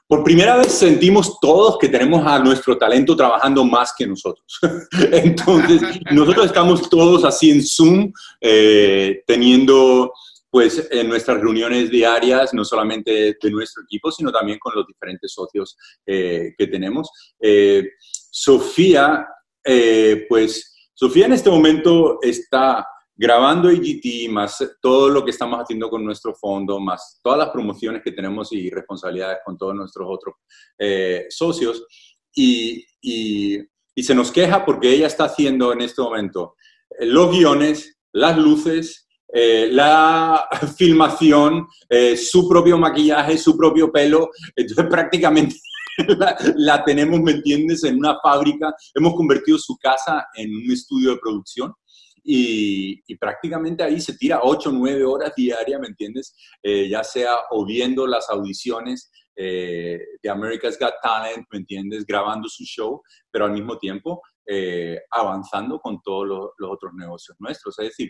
Por 0.08 0.24
primera 0.24 0.56
vez 0.58 0.72
sentimos 0.72 1.40
todos 1.40 1.80
que 1.80 1.90
tenemos 1.90 2.26
a 2.28 2.38
nuestro 2.38 2.78
talento 2.78 3.16
trabajando 3.16 3.64
más 3.66 3.94
que 3.98 4.06
nosotros. 4.06 4.46
Entonces, 5.12 5.82
nosotros 6.12 6.46
estamos 6.46 6.88
todos 6.90 7.24
así 7.26 7.50
en 7.50 7.66
Zoom, 7.66 8.14
eh, 8.40 9.24
teniendo 9.26 10.14
pues 10.52 10.88
en 10.92 11.10
nuestras 11.10 11.42
reuniones 11.42 11.90
diarias, 11.90 12.54
no 12.54 12.64
solamente 12.64 13.36
de 13.42 13.52
nuestro 13.52 13.84
equipo, 13.84 14.10
sino 14.12 14.32
también 14.32 14.58
con 14.60 14.74
los 14.74 14.88
diferentes 14.88 15.34
socios 15.34 15.76
eh, 16.06 16.54
que 16.58 16.68
tenemos. 16.68 17.10
Eh, 17.42 17.90
Sofía, 18.32 19.28
pues 20.30 20.76
Sofía 20.94 21.26
en 21.26 21.34
este 21.34 21.50
momento 21.50 22.20
está 22.22 22.88
grabando 23.16 23.72
IGT, 23.72 24.30
más 24.30 24.76
todo 24.82 25.10
lo 25.10 25.24
que 25.24 25.32
estamos 25.32 25.60
haciendo 25.60 25.90
con 25.90 26.04
nuestro 26.04 26.36
fondo, 26.36 26.80
más 26.80 27.20
todas 27.24 27.40
las 27.40 27.50
promociones 27.50 28.02
que 28.04 28.12
tenemos 28.12 28.52
y 28.52 28.70
responsabilidades 28.70 29.40
con 29.46 29.58
todos 29.58 29.76
nuestros 29.76 30.08
otros 30.10 30.36
eh, 30.78 31.26
socios. 31.30 31.86
Y, 32.36 32.86
y, 33.02 33.64
se 34.04 34.14
nos 34.14 34.30
queja 34.30 34.66
porque 34.66 34.92
ella 34.94 35.08
está 35.08 35.24
haciendo 35.24 35.72
en 35.72 35.80
este 35.80 36.02
momento 36.02 36.56
eh, 37.00 37.06
los 37.06 37.32
guiones, 37.32 37.98
las 38.12 38.38
luces, 38.38 39.08
eh, 39.34 39.70
la 39.72 40.50
filmación, 40.78 41.66
su 42.18 42.50
propio 42.50 42.78
maquillaje, 42.78 43.38
su 43.38 43.56
propio 43.56 43.90
pelo. 43.92 44.30
Entonces 44.54 44.86
prácticamente 44.90 45.56
la, 46.20 46.38
la, 46.56 46.84
tenemos, 46.84 47.22
¿me 47.22 47.32
entiendes?, 47.32 47.86
en 47.86 47.98
una 47.98 48.20
fábrica. 48.22 48.76
Hemos 48.94 49.16
convertido 49.16 49.58
su 49.58 49.78
casa 49.78 50.28
en 50.36 50.54
un 50.54 50.72
estudio 50.72 51.12
de 51.12 51.20
producción 51.20 51.74
y, 52.28 53.16
prácticamente 53.18 53.84
ahí 53.84 54.02
se 54.02 54.18
tira 54.18 54.42
8 54.44 54.70
o 54.70 54.72
9 54.72 55.06
horas 55.06 55.34
diarias, 55.36 55.80
¿me 55.80 55.88
entiendes? 55.88 56.36
Eh, 56.62 56.90
ya 56.90 57.04
sea 57.04 57.32
o 57.52 57.66
viendo 57.66 58.08
las 58.08 58.30
audiciones 58.30 59.12
eh, 59.36 60.00
de 60.22 60.30
America's 60.30 60.78
Got 60.80 60.96
Talent, 61.04 61.46
¿me 61.52 61.60
entiendes? 61.60 62.06
Grabando 62.06 62.50
su 62.50 62.64
show, 62.64 63.02
pero 63.32 63.46
al 63.46 63.52
mismo 63.52 63.78
tiempo 63.78 64.22
eh, 64.48 65.00
avanzando 65.12 65.80
con 65.80 66.02
todos 66.02 66.28
los, 66.28 66.72
otros 66.72 66.94
negocios 66.96 67.38
nuestros. 67.40 67.78
Es 67.80 67.90
decir, 67.90 68.10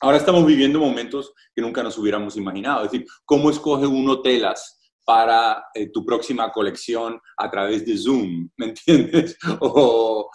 ahora 0.00 0.18
estamos 0.18 0.46
viviendo 0.46 0.78
momentos 0.78 1.32
que 1.54 1.62
nunca 1.62 1.82
nos 1.82 1.98
hubiéramos 1.98 2.36
imaginado. 2.36 2.84
Es 2.84 2.92
decir, 2.92 3.06
¿cómo 3.24 3.50
escoge 3.50 3.86
uno 3.86 4.22
telas? 4.22 4.78
para 5.04 5.64
tu 5.92 6.06
próxima 6.06 6.52
colección 6.52 7.18
a 7.36 7.50
través 7.50 7.84
de 7.84 7.98
Zoom, 7.98 8.48
¿me 8.56 8.66
entiendes? 8.66 9.36
O 9.60 10.30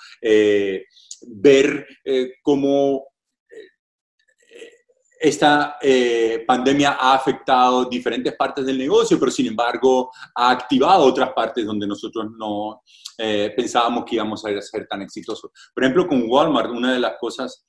ver 1.25 1.85
eh, 2.03 2.33
cómo 2.41 3.05
eh, 3.49 4.71
esta 5.19 5.77
eh, 5.81 6.43
pandemia 6.45 6.97
ha 6.99 7.13
afectado 7.13 7.85
diferentes 7.85 8.35
partes 8.35 8.65
del 8.65 8.77
negocio, 8.77 9.19
pero 9.19 9.31
sin 9.31 9.47
embargo 9.47 10.11
ha 10.35 10.51
activado 10.51 11.05
otras 11.05 11.31
partes 11.33 11.65
donde 11.65 11.87
nosotros 11.87 12.27
no 12.37 12.81
pensábamos 13.17 14.05
que 14.05 14.13
íbamos 14.13 14.45
a 14.45 14.61
ser 14.61 14.85
tan 14.87 15.01
exitosos. 15.01 15.49
Por 15.73 15.83
ejemplo, 15.83 16.07
con 16.07 16.29
Walmart, 16.29 16.69
una 16.69 16.93
de 16.93 16.99
las 16.99 17.15
cosas 17.19 17.65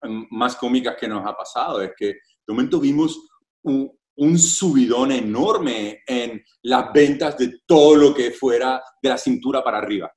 mm, 0.00 0.26
más 0.30 0.54
cómicas 0.54 0.94
que 0.96 1.08
nos 1.08 1.26
ha 1.26 1.36
pasado 1.36 1.82
es 1.82 1.90
que 1.96 2.06
de 2.06 2.54
momento 2.54 2.78
vimos 2.78 3.18
un, 3.62 3.90
un 4.16 4.38
subidón 4.38 5.10
enorme 5.10 6.02
en 6.06 6.40
las 6.62 6.92
ventas 6.92 7.36
de 7.36 7.62
todo 7.66 7.96
lo 7.96 8.14
que 8.14 8.30
fuera 8.30 8.80
de 9.02 9.08
la 9.08 9.18
cintura 9.18 9.64
para 9.64 9.78
arriba 9.78 10.12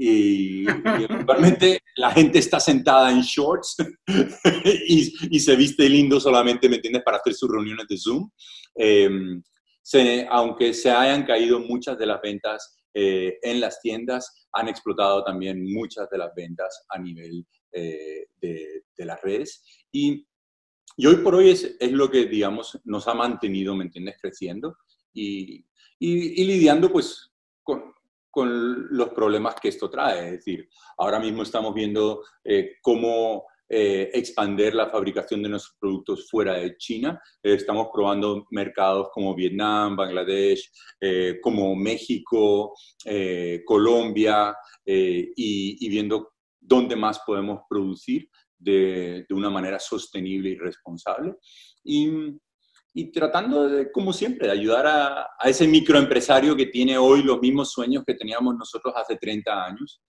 y, 0.00 0.64
realmente 0.64 1.80
la 1.96 2.12
gente 2.12 2.38
está 2.38 2.60
sentada 2.60 3.10
en 3.10 3.20
shorts 3.20 3.76
y, 4.86 5.40
se 5.40 5.56
viste 5.56 5.88
lindo 5.88 6.20
solamente, 6.20 6.68
¿me 6.68 6.76
entiendes?, 6.76 7.02
para 7.02 7.16
hacer 7.16 7.34
sus 7.34 7.50
reuniones 7.50 7.86
de 7.88 7.98
Zoom. 7.98 8.30
Em, 8.76 9.42
aunque 10.30 10.72
se 10.72 10.90
hayan 10.90 11.24
caído 11.24 11.58
muchas 11.58 11.98
de 11.98 12.06
las 12.06 12.20
ventas 12.22 12.78
eh, 12.94 13.38
en 13.42 13.60
las 13.60 13.80
tiendas, 13.80 14.46
han 14.52 14.68
explotado 14.68 15.24
también 15.24 15.64
muchas 15.64 16.08
de 16.10 16.18
las 16.18 16.32
ventas 16.34 16.84
a 16.90 16.98
nivel 17.00 17.44
eh, 17.72 18.26
de, 18.40 18.84
las 18.98 19.20
redes. 19.20 19.64
Y, 19.90 20.24
y, 20.96 21.06
hoy 21.06 21.16
por 21.16 21.34
hoy 21.34 21.50
es, 21.50 21.76
es, 21.80 21.90
lo 21.90 22.08
que, 22.08 22.26
digamos, 22.26 22.78
nos 22.84 23.08
ha 23.08 23.14
mantenido, 23.14 23.74
¿me 23.74 23.84
entiendes?, 23.84 24.16
creciendo 24.20 24.76
y, 25.12 25.64
y 25.98 26.44
lidiando 26.44 26.92
pues 26.92 27.32
con, 27.64 27.82
con 28.30 28.88
los 28.96 29.10
problemas 29.10 29.54
que 29.56 29.68
esto 29.68 29.90
trae. 29.90 30.26
Es 30.26 30.32
decir, 30.32 30.68
ahora 30.98 31.18
mismo 31.18 31.42
estamos 31.42 31.74
viendo 31.74 32.22
eh, 32.44 32.76
cómo 32.82 33.46
eh, 33.68 34.10
expander 34.14 34.74
la 34.74 34.88
fabricación 34.88 35.42
de 35.42 35.50
nuestros 35.50 35.76
productos 35.78 36.28
fuera 36.30 36.54
de 36.54 36.76
China. 36.76 37.20
Eh, 37.42 37.54
estamos 37.54 37.88
probando 37.92 38.46
mercados 38.50 39.08
como 39.12 39.34
Vietnam, 39.34 39.96
Bangladesh, 39.96 40.70
como 41.42 41.74
México, 41.76 42.74
Colombia 43.64 44.54
y, 44.84 45.88
viendo 45.88 46.32
dónde 46.60 46.96
más 46.96 47.20
podemos 47.26 47.60
producir 47.68 48.28
de, 48.58 49.24
de 49.28 49.34
una 49.34 49.50
manera 49.50 49.78
sostenible 49.78 50.50
y 50.50 50.56
responsable. 50.56 51.34
Y, 51.84 52.10
y 52.94 53.12
tratando, 53.12 53.68
de, 53.68 53.92
como 53.92 54.12
siempre, 54.12 54.46
de 54.46 54.52
ayudar 54.52 54.86
a, 54.86 55.22
a, 55.38 55.48
ese 55.48 55.68
microempresario 55.68 56.56
que 56.56 56.66
tiene 56.66 56.98
hoy 56.98 57.22
los 57.22 57.40
mismos 57.40 57.70
sueños 57.70 58.04
que 58.06 58.14
teníamos 58.14 58.56
nosotros 58.56 58.94
hace 58.96 59.16
30 59.16 59.64
años 59.64 60.00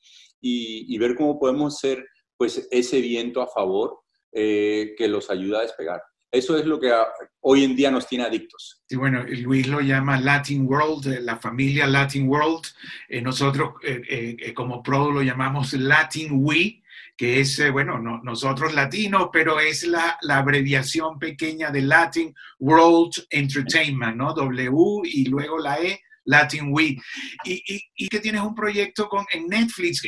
y, 0.42 0.94
y 0.94 0.98
ver 0.98 1.16
cómo 1.16 1.40
podemos 1.40 1.78
ser 1.78 2.06
pues, 2.38 2.68
ese 2.72 3.02
viento 3.02 3.42
a 3.42 3.48
favor 3.48 4.00
eh, 4.32 4.94
que 4.98 5.08
los 5.08 5.30
ayuda 5.30 5.60
a 5.60 5.64
despegar. 5.64 6.02
Eso 6.32 6.58
es 6.58 6.66
lo 6.66 6.80
que 6.80 6.94
hoy 7.42 7.64
en 7.64 7.76
día 7.76 7.90
nos 7.90 8.08
tiene 8.08 8.24
adictos. 8.24 8.84
Sí, 8.88 8.96
bueno, 8.96 9.24
Luis 9.24 9.68
lo 9.68 9.82
llama 9.82 10.22
Latin 10.22 10.68
World, 10.68 11.08
eh, 11.08 11.22
la 11.22 11.38
familia 11.38 11.88
Latin 11.88 12.28
World. 12.30 12.66
Eh, 13.08 13.20
nosotros 13.22 13.74
eh, 13.84 14.54
como 14.54 14.84
Pro 14.84 15.12
lo 15.12 15.24
llamamos 15.24 15.74
Latin 15.74 16.30
We 16.34 16.79
que 17.20 17.42
es, 17.42 17.60
eh, 17.60 17.70
bueno, 17.70 18.00
nosotros 18.00 18.74
latinos, 18.74 19.28
pero 19.34 19.60
es 19.60 19.84
la, 19.84 20.18
abreviación 20.30 21.20
pequeña 21.20 21.70
de 21.70 21.82
Latin 21.82 22.34
World 22.60 23.12
Entertainment, 23.30 24.16
¿no? 24.16 24.34
W 24.34 25.02
y 25.04 25.26
luego 25.26 25.60
la 25.60 25.82
E, 25.82 26.00
Latin 26.24 26.70
We. 26.72 26.96
Y, 27.44 28.08
que 28.08 28.20
tienes 28.20 28.40
un 28.40 28.56
proyecto 28.56 29.10
con, 29.10 29.26
en 29.34 29.48
Netflix. 29.48 30.02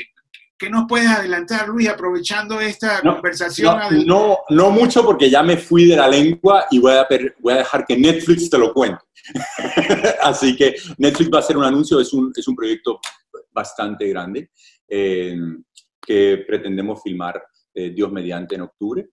¿Qué 0.57 0.69
nos 0.69 0.85
puedes 0.87 1.09
adelantar, 1.09 1.67
Luis, 1.67 1.89
aprovechando 1.89 2.61
esta 2.61 3.01
conversación? 3.01 3.77
No, 4.05 4.37
no, 4.49 4.71
mucho 4.71 5.03
porque 5.03 5.29
ya 5.29 5.43
me 5.43 5.57
fui 5.57 5.89
de 5.89 5.97
la 5.97 6.07
lengua 6.07 6.67
y 6.71 6.79
voy 6.79 6.93
a, 6.93 7.05
voy 7.39 7.53
a 7.55 7.57
dejar 7.57 7.85
que 7.85 7.97
Netflix 7.97 8.49
te 8.49 8.57
lo 8.57 8.71
cuente. 8.71 9.03
Así 10.23 10.55
que 10.55 10.75
Netflix 10.97 11.29
va 11.29 11.39
a 11.39 11.41
hacer 11.41 11.57
un 11.57 11.65
anuncio, 11.65 11.99
es 11.99 12.13
un, 12.13 12.31
es 12.33 12.47
un 12.47 12.55
proyecto 12.55 13.01
bastante 13.51 14.07
grande. 14.07 14.49
Eh, 14.87 15.35
que 16.01 16.43
pretendemos 16.47 17.01
filmar 17.03 17.41
eh, 17.73 17.91
Dios 17.91 18.11
mediante 18.11 18.55
en 18.55 18.61
octubre. 18.61 19.09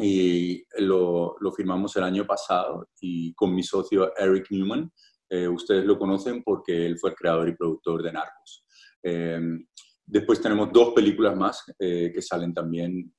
Y 0.00 0.64
lo, 0.78 1.36
lo, 1.40 1.52
firmamos 1.52 1.96
el 1.96 2.04
año 2.04 2.24
pasado 2.24 2.88
y 3.00 3.34
con 3.34 3.54
mi 3.54 3.62
socio 3.62 4.12
Eric 4.16 4.46
Newman. 4.50 4.90
Eh, 5.28 5.48
ustedes 5.48 5.84
lo 5.84 5.98
conocen 5.98 6.42
porque 6.42 6.86
él 6.86 6.98
fue 6.98 7.10
el 7.10 7.16
creador 7.16 7.48
y 7.48 7.56
productor 7.56 8.02
de 8.02 8.12
Narcos. 8.12 8.64
Em, 9.02 9.66
después 10.06 10.40
tenemos 10.40 10.72
dos 10.72 10.94
películas 10.94 11.36
más 11.36 11.64
eh, 11.78 12.12
que 12.14 12.22
salen 12.22 12.54
también, 12.54 13.12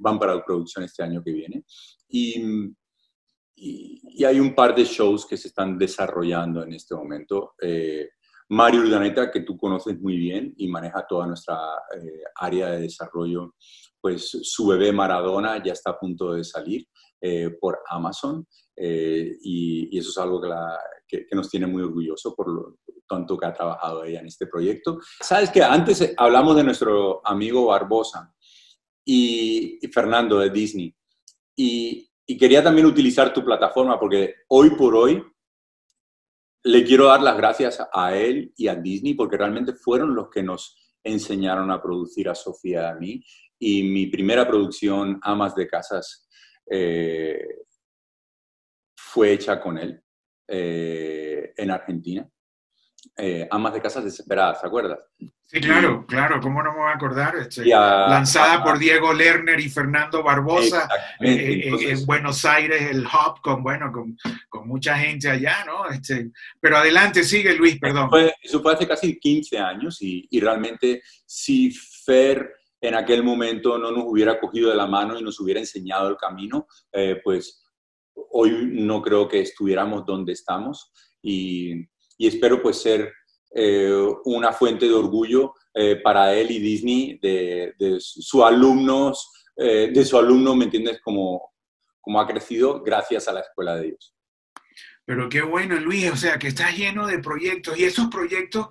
van 0.00 0.18
para 0.18 0.36
la 0.36 0.44
producción 0.44 0.84
este 0.84 1.02
año 1.02 1.22
que 1.22 1.32
viene. 1.32 1.64
Y, 2.08 2.72
y, 3.56 4.24
hay 4.24 4.38
un 4.38 4.54
par 4.54 4.74
de 4.74 4.84
shows 4.84 5.26
que 5.26 5.36
se 5.36 5.48
están 5.48 5.76
desarrollando 5.76 6.62
en 6.62 6.72
este 6.72 6.94
momento. 6.94 7.54
Mario 8.50 8.80
Urdaneta, 8.80 9.30
que 9.30 9.42
tú 9.42 9.56
conoces 9.56 10.00
muy 10.00 10.16
bien 10.16 10.52
y 10.56 10.66
maneja 10.66 11.06
toda 11.08 11.26
nuestra 11.26 11.56
eh, 11.96 12.22
área 12.34 12.70
de 12.70 12.82
desarrollo, 12.82 13.54
pues 14.00 14.28
su 14.42 14.66
bebé 14.66 14.92
Maradona 14.92 15.62
ya 15.62 15.72
está 15.72 15.90
a 15.90 15.98
punto 15.98 16.32
de 16.32 16.42
salir 16.42 16.84
eh, 17.20 17.50
por 17.60 17.78
Amazon 17.88 18.44
eh, 18.76 19.36
y, 19.40 19.96
eso 19.96 20.10
es 20.10 20.18
algo 20.18 20.40
que, 21.06 21.26
nos 21.32 21.48
tiene 21.48 21.66
muy 21.66 21.82
orgulloso 21.82 22.34
por 22.34 22.48
lo 22.48 22.78
tanto 23.08 23.38
que 23.38 23.46
ha 23.46 23.54
trabajado 23.54 24.02
ella 24.02 24.18
en 24.18 24.26
este 24.26 24.48
proyecto. 24.48 24.98
Sabes 25.20 25.50
que 25.50 25.62
antes 25.62 26.14
hablamos 26.16 26.56
de 26.56 26.64
nuestro 26.64 27.20
amigo 27.24 27.66
Barbosa 27.66 28.34
y, 29.04 29.78
Fernando 29.92 30.40
de 30.40 30.50
Disney 30.50 30.92
y, 31.56 32.10
y 32.26 32.36
quería 32.36 32.64
también 32.64 32.86
utilizar 32.86 33.32
tu 33.32 33.44
plataforma 33.44 33.98
porque 34.00 34.34
hoy 34.48 34.70
por 34.70 34.96
hoy 34.96 35.22
le 36.62 36.84
quiero 36.84 37.06
dar 37.06 37.22
las 37.22 37.36
gracias 37.36 37.82
a 37.92 38.14
él 38.14 38.52
y 38.56 38.68
a 38.68 38.74
Disney 38.74 39.14
porque 39.14 39.36
realmente 39.36 39.72
fueron 39.72 40.14
los 40.14 40.28
que 40.30 40.42
nos 40.42 40.76
enseñaron 41.02 41.70
a 41.70 41.82
producir 41.82 42.28
a 42.28 42.34
Sofía 42.34 42.82
y 42.82 42.84
a 42.84 42.94
mí. 42.94 43.24
Y 43.58 43.82
mi 43.84 44.06
primera 44.06 44.46
producción, 44.46 45.18
Amas 45.22 45.54
de 45.54 45.66
Casas, 45.66 46.28
eh, 46.70 47.42
fue 48.96 49.32
hecha 49.32 49.60
con 49.60 49.78
él 49.78 50.02
eh, 50.48 51.52
en 51.56 51.70
Argentina. 51.70 52.28
Eh, 53.16 53.46
Amas 53.50 53.74
de 53.74 53.80
Casas 53.80 54.04
Desesperadas, 54.04 54.60
¿te 54.60 54.66
acuerdas? 54.66 54.98
Sí, 55.46 55.60
claro, 55.60 56.06
claro, 56.06 56.40
¿cómo 56.40 56.62
no 56.62 56.72
me 56.72 56.78
voy 56.78 56.90
a 56.90 56.94
acordar? 56.94 57.34
Este, 57.36 57.64
lanzada 57.64 58.62
por 58.62 58.78
Diego 58.78 59.12
Lerner 59.12 59.58
y 59.58 59.68
Fernando 59.68 60.22
Barbosa 60.22 60.88
eh, 61.20 61.64
eh, 61.64 61.90
en 61.90 62.06
Buenos 62.06 62.44
Aires, 62.44 62.82
el 62.90 63.04
Hub, 63.04 63.40
con, 63.42 63.62
bueno, 63.62 63.90
con, 63.90 64.16
con, 64.48 64.68
mucha 64.68 64.96
gente 64.96 65.28
allá, 65.28 65.64
¿no? 65.64 65.88
Este, 65.88 66.30
pero 66.60 66.76
adelante, 66.76 67.24
sigue 67.24 67.54
Luis, 67.54 67.78
perdón. 67.80 68.10
Eso 68.42 68.62
fue, 68.62 68.74
hace 68.74 68.86
casi 68.86 69.18
15 69.18 69.58
años 69.58 70.00
y, 70.00 70.28
y 70.30 70.40
realmente 70.40 71.02
si 71.26 71.72
Fer 71.72 72.54
en 72.80 72.94
aquel 72.94 73.24
momento 73.24 73.76
no 73.76 73.90
nos 73.90 74.04
hubiera 74.06 74.38
cogido 74.38 74.70
de 74.70 74.76
la 74.76 74.86
mano 74.86 75.18
y 75.18 75.22
nos 75.22 75.40
hubiera 75.40 75.60
enseñado 75.60 76.08
el 76.08 76.16
camino, 76.16 76.66
pues 77.24 77.62
hoy 78.30 78.70
no 78.72 79.02
creo 79.02 79.28
que 79.28 79.40
estuviéramos 79.40 80.06
donde 80.06 80.32
estamos 80.32 80.92
y 81.22 81.86
y 82.20 82.26
espero 82.26 82.60
pues 82.60 82.82
ser 82.82 83.14
eh, 83.54 83.90
una 84.26 84.52
fuente 84.52 84.86
de 84.86 84.92
orgullo 84.92 85.54
eh, 85.72 85.96
para 85.96 86.34
él 86.34 86.50
y 86.50 86.58
Disney 86.58 87.18
de, 87.20 87.72
de 87.78 87.96
sus 87.98 88.42
alumnos, 88.42 89.32
eh, 89.56 89.90
de 89.90 90.04
su 90.04 90.18
alumno, 90.18 90.54
¿me 90.54 90.66
entiendes? 90.66 91.00
Como, 91.02 91.54
como 91.98 92.20
ha 92.20 92.26
crecido 92.26 92.82
gracias 92.82 93.26
a 93.26 93.32
la 93.32 93.40
escuela 93.40 93.76
de 93.76 93.84
Dios. 93.84 94.14
Pero 95.06 95.30
qué 95.30 95.40
bueno, 95.40 95.76
Luis, 95.80 96.10
o 96.10 96.16
sea, 96.16 96.38
que 96.38 96.48
estás 96.48 96.76
lleno 96.76 97.06
de 97.06 97.20
proyectos 97.20 97.78
y 97.78 97.84
esos 97.84 98.08
proyectos 98.08 98.68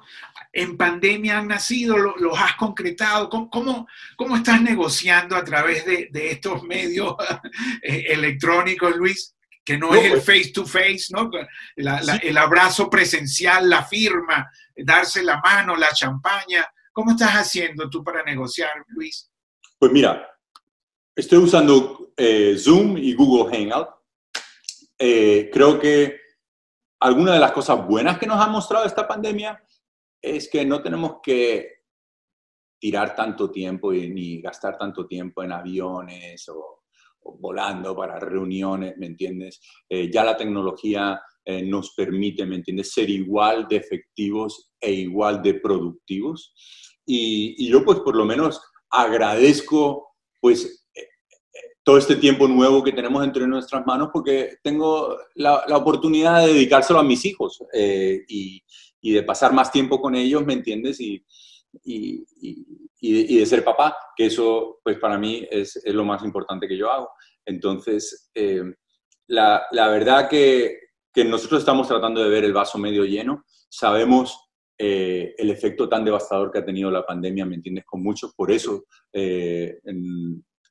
en 0.54 0.78
pandemia 0.78 1.40
han 1.40 1.48
nacido, 1.48 1.98
los, 1.98 2.40
has 2.40 2.56
concretado. 2.56 3.30
¿Cómo, 3.30 3.88
¿Cómo, 4.16 4.36
estás 4.36 4.62
negociando 4.62 5.36
a 5.36 5.44
través 5.44 5.86
de, 5.86 6.10
de 6.12 6.30
estos 6.30 6.62
medios 6.62 7.16
electrónicos, 7.82 8.96
Luis? 8.96 9.36
Que 9.64 9.78
no, 9.78 9.94
es 9.94 10.06
el 10.06 10.12
pues 10.12 10.26
face 10.26 10.52
to 10.52 10.66
face, 10.66 11.06
¿no? 11.12 11.30
El 11.76 12.38
abrazo 12.38 12.90
presencial, 12.90 13.70
la 13.70 13.84
firma, 13.86 14.50
darse 14.76 15.22
la 15.24 15.40
mano, 15.40 15.76
la 15.76 15.90
champaña. 15.94 16.68
¿Cómo 16.92 17.12
estás 17.12 17.32
haciendo 17.32 17.90
tú 17.90 18.04
para 18.04 18.24
negociar, 18.24 18.72
Luis? 18.88 19.32
Pues 19.78 19.92
mira, 19.92 20.28
estoy 21.16 21.40
usando 21.40 22.14
eh, 22.18 22.58
Zoom 22.58 22.98
y 22.98 23.14
Google 23.14 23.56
Hangout. 23.56 23.90
Eh, 24.98 25.50
creo 25.54 25.80
que 25.80 26.20
alguna 27.00 27.34
de 27.34 27.40
las 27.40 27.52
cosas 27.52 27.86
buenas 27.86 28.18
que 28.18 28.28
nos 28.28 28.42
ha 28.42 28.48
mostrado 28.48 28.86
esta 28.86 29.08
pandemia 29.08 29.64
es 30.22 30.50
que 30.50 30.66
no 30.66 30.82
tenemos 30.82 31.18
que 31.24 31.80
tirar 32.80 33.16
tanto 33.16 33.52
tiempo 33.52 33.94
y, 33.94 34.10
ni 34.10 34.42
gastar 34.42 34.78
tanto 34.78 35.06
tiempo 35.06 35.44
en 35.44 35.52
aviones 35.52 36.48
o 36.50 36.79
volando 37.24 37.96
para 37.96 38.20
reuniones, 38.20 38.98
¿me 38.98 39.08
entiendes? 39.08 39.62
Eh, 39.88 40.10
ya 40.12 40.24
la 40.24 40.38
tecnología 40.38 41.20
eh, 41.46 41.64
nos 41.64 41.94
permite, 41.94 42.46
¿me 42.46 42.56
entiendes?, 42.56 42.92
ser 42.94 43.10
igual 43.10 43.68
de 43.70 43.78
efectivos 43.78 44.72
e 44.80 44.92
igual 44.92 45.42
de 45.42 45.56
productivos. 45.56 46.54
Y, 47.06 47.68
yo 47.70 47.84
pues 47.84 48.00
por 48.00 48.16
lo 48.16 48.26
menos 48.26 48.62
agradezco 48.90 50.16
pues 50.40 50.88
eh, 50.96 51.08
todo 51.84 51.98
este 51.98 52.16
tiempo 52.16 52.48
nuevo 52.48 52.84
que 52.84 52.92
tenemos 52.92 53.24
entre 53.24 53.48
nuestras 53.48 53.86
manos 53.86 54.10
porque 54.14 54.58
tengo 54.64 55.18
la, 55.36 55.64
oportunidad 55.76 56.46
de 56.46 56.54
dedicárselo 56.54 57.00
a 57.00 57.04
mis 57.04 57.26
hijos 57.26 57.60
y, 58.28 58.64
y, 59.02 59.12
de 59.12 59.24
pasar 59.24 59.54
más 59.54 59.72
tiempo 59.72 60.00
con 60.00 60.16
ellos, 60.16 60.46
¿me 60.46 60.54
entiendes? 60.54 61.00
Y, 61.00 61.26
y, 61.84 62.26
y, 63.02 63.38
de, 63.40 63.46
ser 63.46 63.64
papá, 63.64 63.96
que 64.16 64.26
eso 64.26 64.80
pues 64.84 64.98
para 64.98 65.18
mí 65.18 65.48
es, 65.50 65.76
es 65.78 65.94
lo 65.94 66.06
más 66.06 66.24
importante 66.24 66.68
que 66.68 66.78
yo 66.78 66.92
hago. 66.92 67.10
Entonces, 67.46 68.30
eh, 68.34 68.64
la, 69.28 69.64
la, 69.72 69.88
verdad 69.90 70.30
que, 70.30 70.80
que, 71.14 71.24
nosotros 71.24 71.62
estamos 71.62 71.88
tratando 71.88 72.24
de 72.24 72.30
ver 72.30 72.44
el 72.44 72.54
vaso 72.54 72.78
medio 72.78 73.06
lleno, 73.06 73.44
sabemos 73.70 74.50
eh, 74.78 75.34
el 75.38 75.50
efecto 75.50 75.88
tan 75.88 76.06
devastador 76.06 76.52
que 76.52 76.60
ha 76.60 76.66
tenido 76.66 76.92
la 76.92 77.06
pandemia, 77.06 77.46
¿me 77.46 77.56
entiendes? 77.56 77.86
Con 77.86 78.04
muchos, 78.04 78.34
por 78.34 78.52
eso 78.52 78.86
eh, 79.14 79.80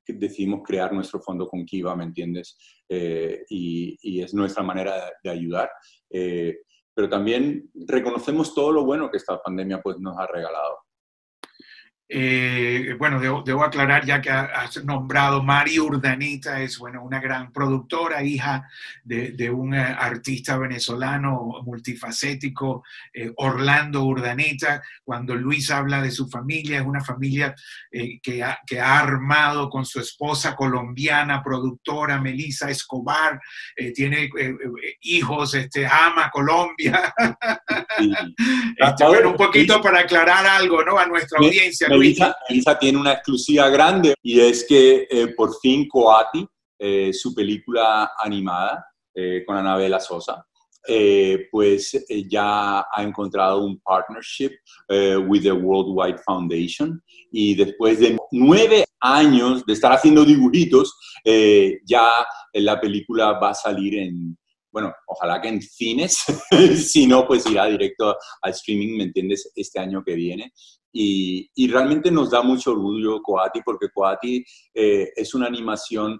decidimos 0.06 0.62
crear 0.64 0.92
nuestro 0.92 1.20
fondo 1.20 1.46
con 1.46 1.64
Kiva, 1.64 1.94
¿me 1.94 2.04
entiendes? 2.04 2.56
Y, 2.88 3.96
y, 4.00 4.22
es 4.22 4.32
nuestra 4.32 4.62
manera 4.62 5.12
de, 5.22 5.30
ayudar 5.30 5.70
pero 6.98 7.08
también 7.08 7.70
reconocemos 7.86 8.52
todo 8.52 8.72
lo 8.72 8.84
bueno 8.84 9.08
que 9.08 9.18
esta 9.18 9.40
pandemia 9.40 9.80
pues, 9.80 10.00
nos 10.00 10.18
ha 10.18 10.26
regalado. 10.26 10.78
Eh, 12.10 12.94
bueno, 12.98 13.20
debo, 13.20 13.62
aclarar 13.62 14.06
ya 14.06 14.22
que 14.22 14.30
has 14.30 14.82
nombrado 14.82 15.42
Mari 15.42 15.78
Urdanita, 15.78 16.62
es 16.62 16.78
bueno, 16.78 17.02
una 17.04 17.20
gran 17.20 17.52
productora, 17.52 18.22
hija 18.22 18.66
de, 19.04 19.50
un 19.50 19.74
eh, 19.74 19.80
artista 19.80 20.56
venezolano 20.56 21.60
multifacético, 21.64 22.82
eh, 23.12 23.30
Orlando 23.36 24.04
Urdanita. 24.04 24.82
Cuando 25.04 25.34
Luis 25.34 25.70
habla 25.70 26.00
de 26.00 26.10
su 26.10 26.28
familia, 26.28 26.78
es 26.78 26.86
una 26.86 27.04
familia 27.04 27.54
que, 28.22 28.42
ha, 28.42 28.58
que, 28.66 28.80
ha, 28.80 28.98
armado 29.00 29.68
con 29.68 29.84
su 29.84 30.00
esposa 30.00 30.56
colombiana, 30.56 31.42
productora, 31.42 32.20
Melissa 32.20 32.70
Escobar, 32.70 33.38
tiene 33.94 34.30
hijos, 35.02 35.54
este, 35.54 35.86
ama 35.86 36.30
Colombia. 36.30 37.14
Este, 38.76 39.04
bueno, 39.04 39.30
un 39.30 39.36
poquito 39.36 39.80
para 39.82 40.00
aclarar 40.00 40.46
algo 40.46 40.84
¿no? 40.84 40.98
a 40.98 41.06
nuestra 41.06 41.38
audiencia. 41.40 41.88
Melissa, 41.98 42.78
tiene 42.78 42.98
una 42.98 43.12
exclusiva 43.12 43.68
grande 43.68 44.14
y 44.22 44.40
es 44.40 44.64
que 44.64 45.06
eh, 45.10 45.28
por 45.36 45.58
fin 45.60 45.88
Coati, 45.88 46.46
eh, 46.78 47.12
su 47.12 47.34
película 47.34 48.12
animada 48.22 48.86
eh, 49.14 49.42
con 49.46 49.56
Anabela 49.56 50.00
Sosa, 50.00 50.44
pues 51.50 52.06
ya 52.30 52.78
ha 52.80 53.02
encontrado 53.02 53.62
un 53.62 53.78
partnership 53.80 54.52
with 55.26 55.42
the 55.42 55.52
Worldwide 55.52 56.18
Foundation. 56.24 57.02
Y 57.30 57.54
después 57.56 58.00
de 58.00 58.16
nueve 58.32 58.86
años 59.00 59.66
de 59.66 59.74
estar 59.74 59.92
haciendo 59.92 60.24
dibujitos, 60.24 60.96
ya 61.84 62.10
la 62.54 62.80
película 62.80 63.32
va 63.32 63.50
a 63.50 63.54
salir 63.54 63.96
en, 63.96 64.38
bueno, 64.78 64.94
ojalá 65.08 65.40
que 65.40 65.48
en 65.48 65.60
cines, 65.60 66.18
si 66.88 67.06
no, 67.06 67.26
pues 67.26 67.44
irá 67.46 67.66
directo 67.66 68.16
al 68.42 68.52
streaming, 68.52 68.96
¿me 68.96 69.04
entiendes?, 69.04 69.50
este 69.56 69.80
año 69.80 70.04
que 70.04 70.14
viene. 70.14 70.52
Y, 70.92 71.50
y 71.56 71.68
realmente 71.68 72.12
nos 72.12 72.30
da 72.30 72.42
mucho 72.42 72.70
orgullo 72.70 73.20
Coati, 73.20 73.60
porque 73.64 73.88
Coati 73.92 74.44
eh, 74.74 75.08
es 75.16 75.34
una 75.34 75.46
animación 75.46 76.18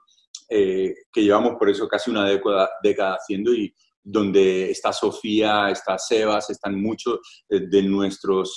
eh, 0.51 0.93
que 1.13 1.23
llevamos 1.23 1.55
por 1.57 1.71
eso 1.71 1.87
casi 1.87 2.11
una 2.11 2.29
década, 2.29 2.69
década 2.83 3.15
haciendo 3.15 3.55
y 3.55 3.73
donde 4.03 4.71
está 4.71 4.93
Sofía, 4.93 5.71
está 5.71 5.97
Sebas, 5.99 6.51
están 6.51 6.81
muchos 6.81 7.21
eh, 7.49 7.61
de 7.69 7.83
nuestros 7.83 8.57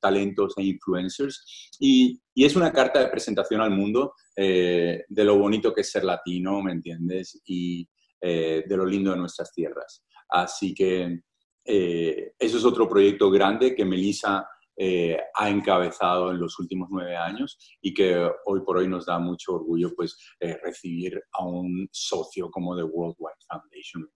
talentos 0.00 0.54
e 0.56 0.64
influencers. 0.64 1.70
Y, 1.78 2.20
y, 2.34 2.44
es 2.44 2.56
una 2.56 2.72
carta 2.72 2.98
de 2.98 3.08
presentación 3.08 3.60
al 3.60 3.70
mundo 3.70 4.14
de 4.34 5.04
lo 5.08 5.38
bonito 5.38 5.72
que 5.72 5.82
es 5.82 5.90
ser 5.90 6.04
latino, 6.04 6.60
¿me 6.62 6.72
entiendes? 6.72 7.40
Y, 7.46 7.86
eh, 8.20 8.64
de 8.66 8.76
lo 8.76 8.84
lindo 8.84 9.10
de 9.10 9.18
nuestras 9.18 9.52
tierras. 9.52 10.04
Así 10.28 10.74
que 10.74 11.20
eh, 11.64 12.32
eso 12.38 12.58
es 12.58 12.64
otro 12.64 12.88
proyecto 12.88 13.30
grande 13.30 13.74
que 13.74 13.84
Melissa 13.84 14.46
eh, 14.76 15.18
ha 15.34 15.48
encabezado 15.48 16.30
en 16.30 16.38
los 16.38 16.58
últimos 16.58 16.88
nueve 16.90 17.16
años 17.16 17.58
y 17.80 17.94
que 17.94 18.28
hoy 18.46 18.60
por 18.60 18.76
hoy 18.76 18.88
nos 18.88 19.06
da 19.06 19.18
mucho 19.18 19.54
orgullo 19.54 19.92
pues, 19.94 20.18
recibir 20.62 21.20
a 21.32 21.44
un 21.44 21.88
socio 21.90 22.50
como 22.50 22.76
The 22.76 22.82
Worldwide 22.82 23.34
Foundation 23.48 24.08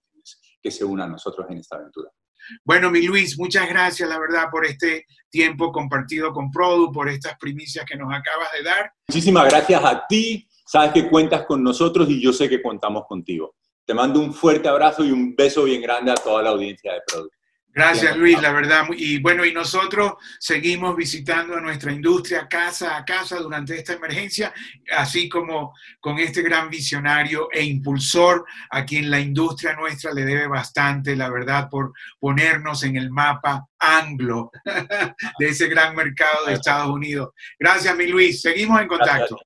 que 0.62 0.70
se 0.70 0.84
una 0.84 1.04
a 1.04 1.08
nosotros 1.08 1.46
en 1.48 1.58
esta 1.58 1.76
aventura. 1.76 2.10
Bueno, 2.64 2.90
mi 2.90 3.02
Luis, 3.02 3.38
muchas 3.38 3.68
gracias, 3.68 4.08
la 4.08 4.18
verdad, 4.18 4.46
por 4.50 4.66
este 4.66 5.06
tiempo 5.30 5.70
compartido 5.72 6.32
con 6.32 6.50
Produ, 6.50 6.90
por 6.90 7.08
estas 7.08 7.36
primicias 7.38 7.84
que 7.84 7.96
nos 7.96 8.12
acabas 8.12 8.48
de 8.52 8.62
dar. 8.62 8.92
Muchísimas 9.08 9.48
gracias 9.48 9.84
a 9.84 10.06
ti. 10.06 10.48
Sabes 10.66 10.92
que 10.92 11.08
cuentas 11.08 11.44
con 11.46 11.62
nosotros 11.62 12.08
y 12.08 12.22
yo 12.22 12.32
sé 12.32 12.48
que 12.48 12.62
contamos 12.62 13.04
contigo. 13.08 13.56
Te 13.90 13.94
mando 13.94 14.20
un 14.20 14.33
fuerte 14.33 14.68
abrazo 14.68 15.05
y 15.05 15.11
un 15.11 15.35
beso 15.35 15.64
bien 15.64 15.83
grande 15.83 16.12
a 16.12 16.14
toda 16.14 16.44
la 16.44 16.50
audiencia 16.50 16.92
de 16.92 17.00
Product. 17.09 17.35
Gracias 17.74 18.16
Luis, 18.16 18.40
la 18.40 18.53
verdad. 18.53 18.85
Y 18.96 19.18
bueno, 19.18 19.44
y 19.44 19.53
nosotros 19.53 20.12
seguimos 20.38 20.94
visitando 20.94 21.57
a 21.57 21.61
nuestra 21.61 21.90
industria 21.90 22.46
casa 22.46 22.96
a 22.96 23.05
casa 23.05 23.40
durante 23.40 23.76
esta 23.76 23.94
emergencia, 23.94 24.55
así 24.96 25.29
como 25.29 25.74
con 25.98 26.20
este 26.20 26.40
gran 26.42 26.70
visionario 26.70 27.48
e 27.50 27.64
impulsor 27.64 28.44
a 28.70 28.85
quien 28.85 29.11
la 29.11 29.18
industria 29.18 29.74
nuestra 29.74 30.12
le 30.14 30.24
debe 30.24 30.46
bastante, 30.46 31.16
la 31.16 31.29
verdad, 31.29 31.68
por 31.68 31.92
ponernos 32.20 32.85
en 32.85 32.94
el 32.94 33.11
mapa 33.11 33.66
anglo 33.76 34.53
de 35.40 35.48
ese 35.48 35.66
gran 35.66 35.96
mercado 35.96 36.46
de 36.46 36.53
Estados 36.53 36.90
Unidos. 36.90 37.31
Gracias, 37.59 37.96
mi 37.96 38.07
Luis. 38.07 38.40
Seguimos 38.40 38.81
en 38.81 38.87
contacto. 38.87 39.37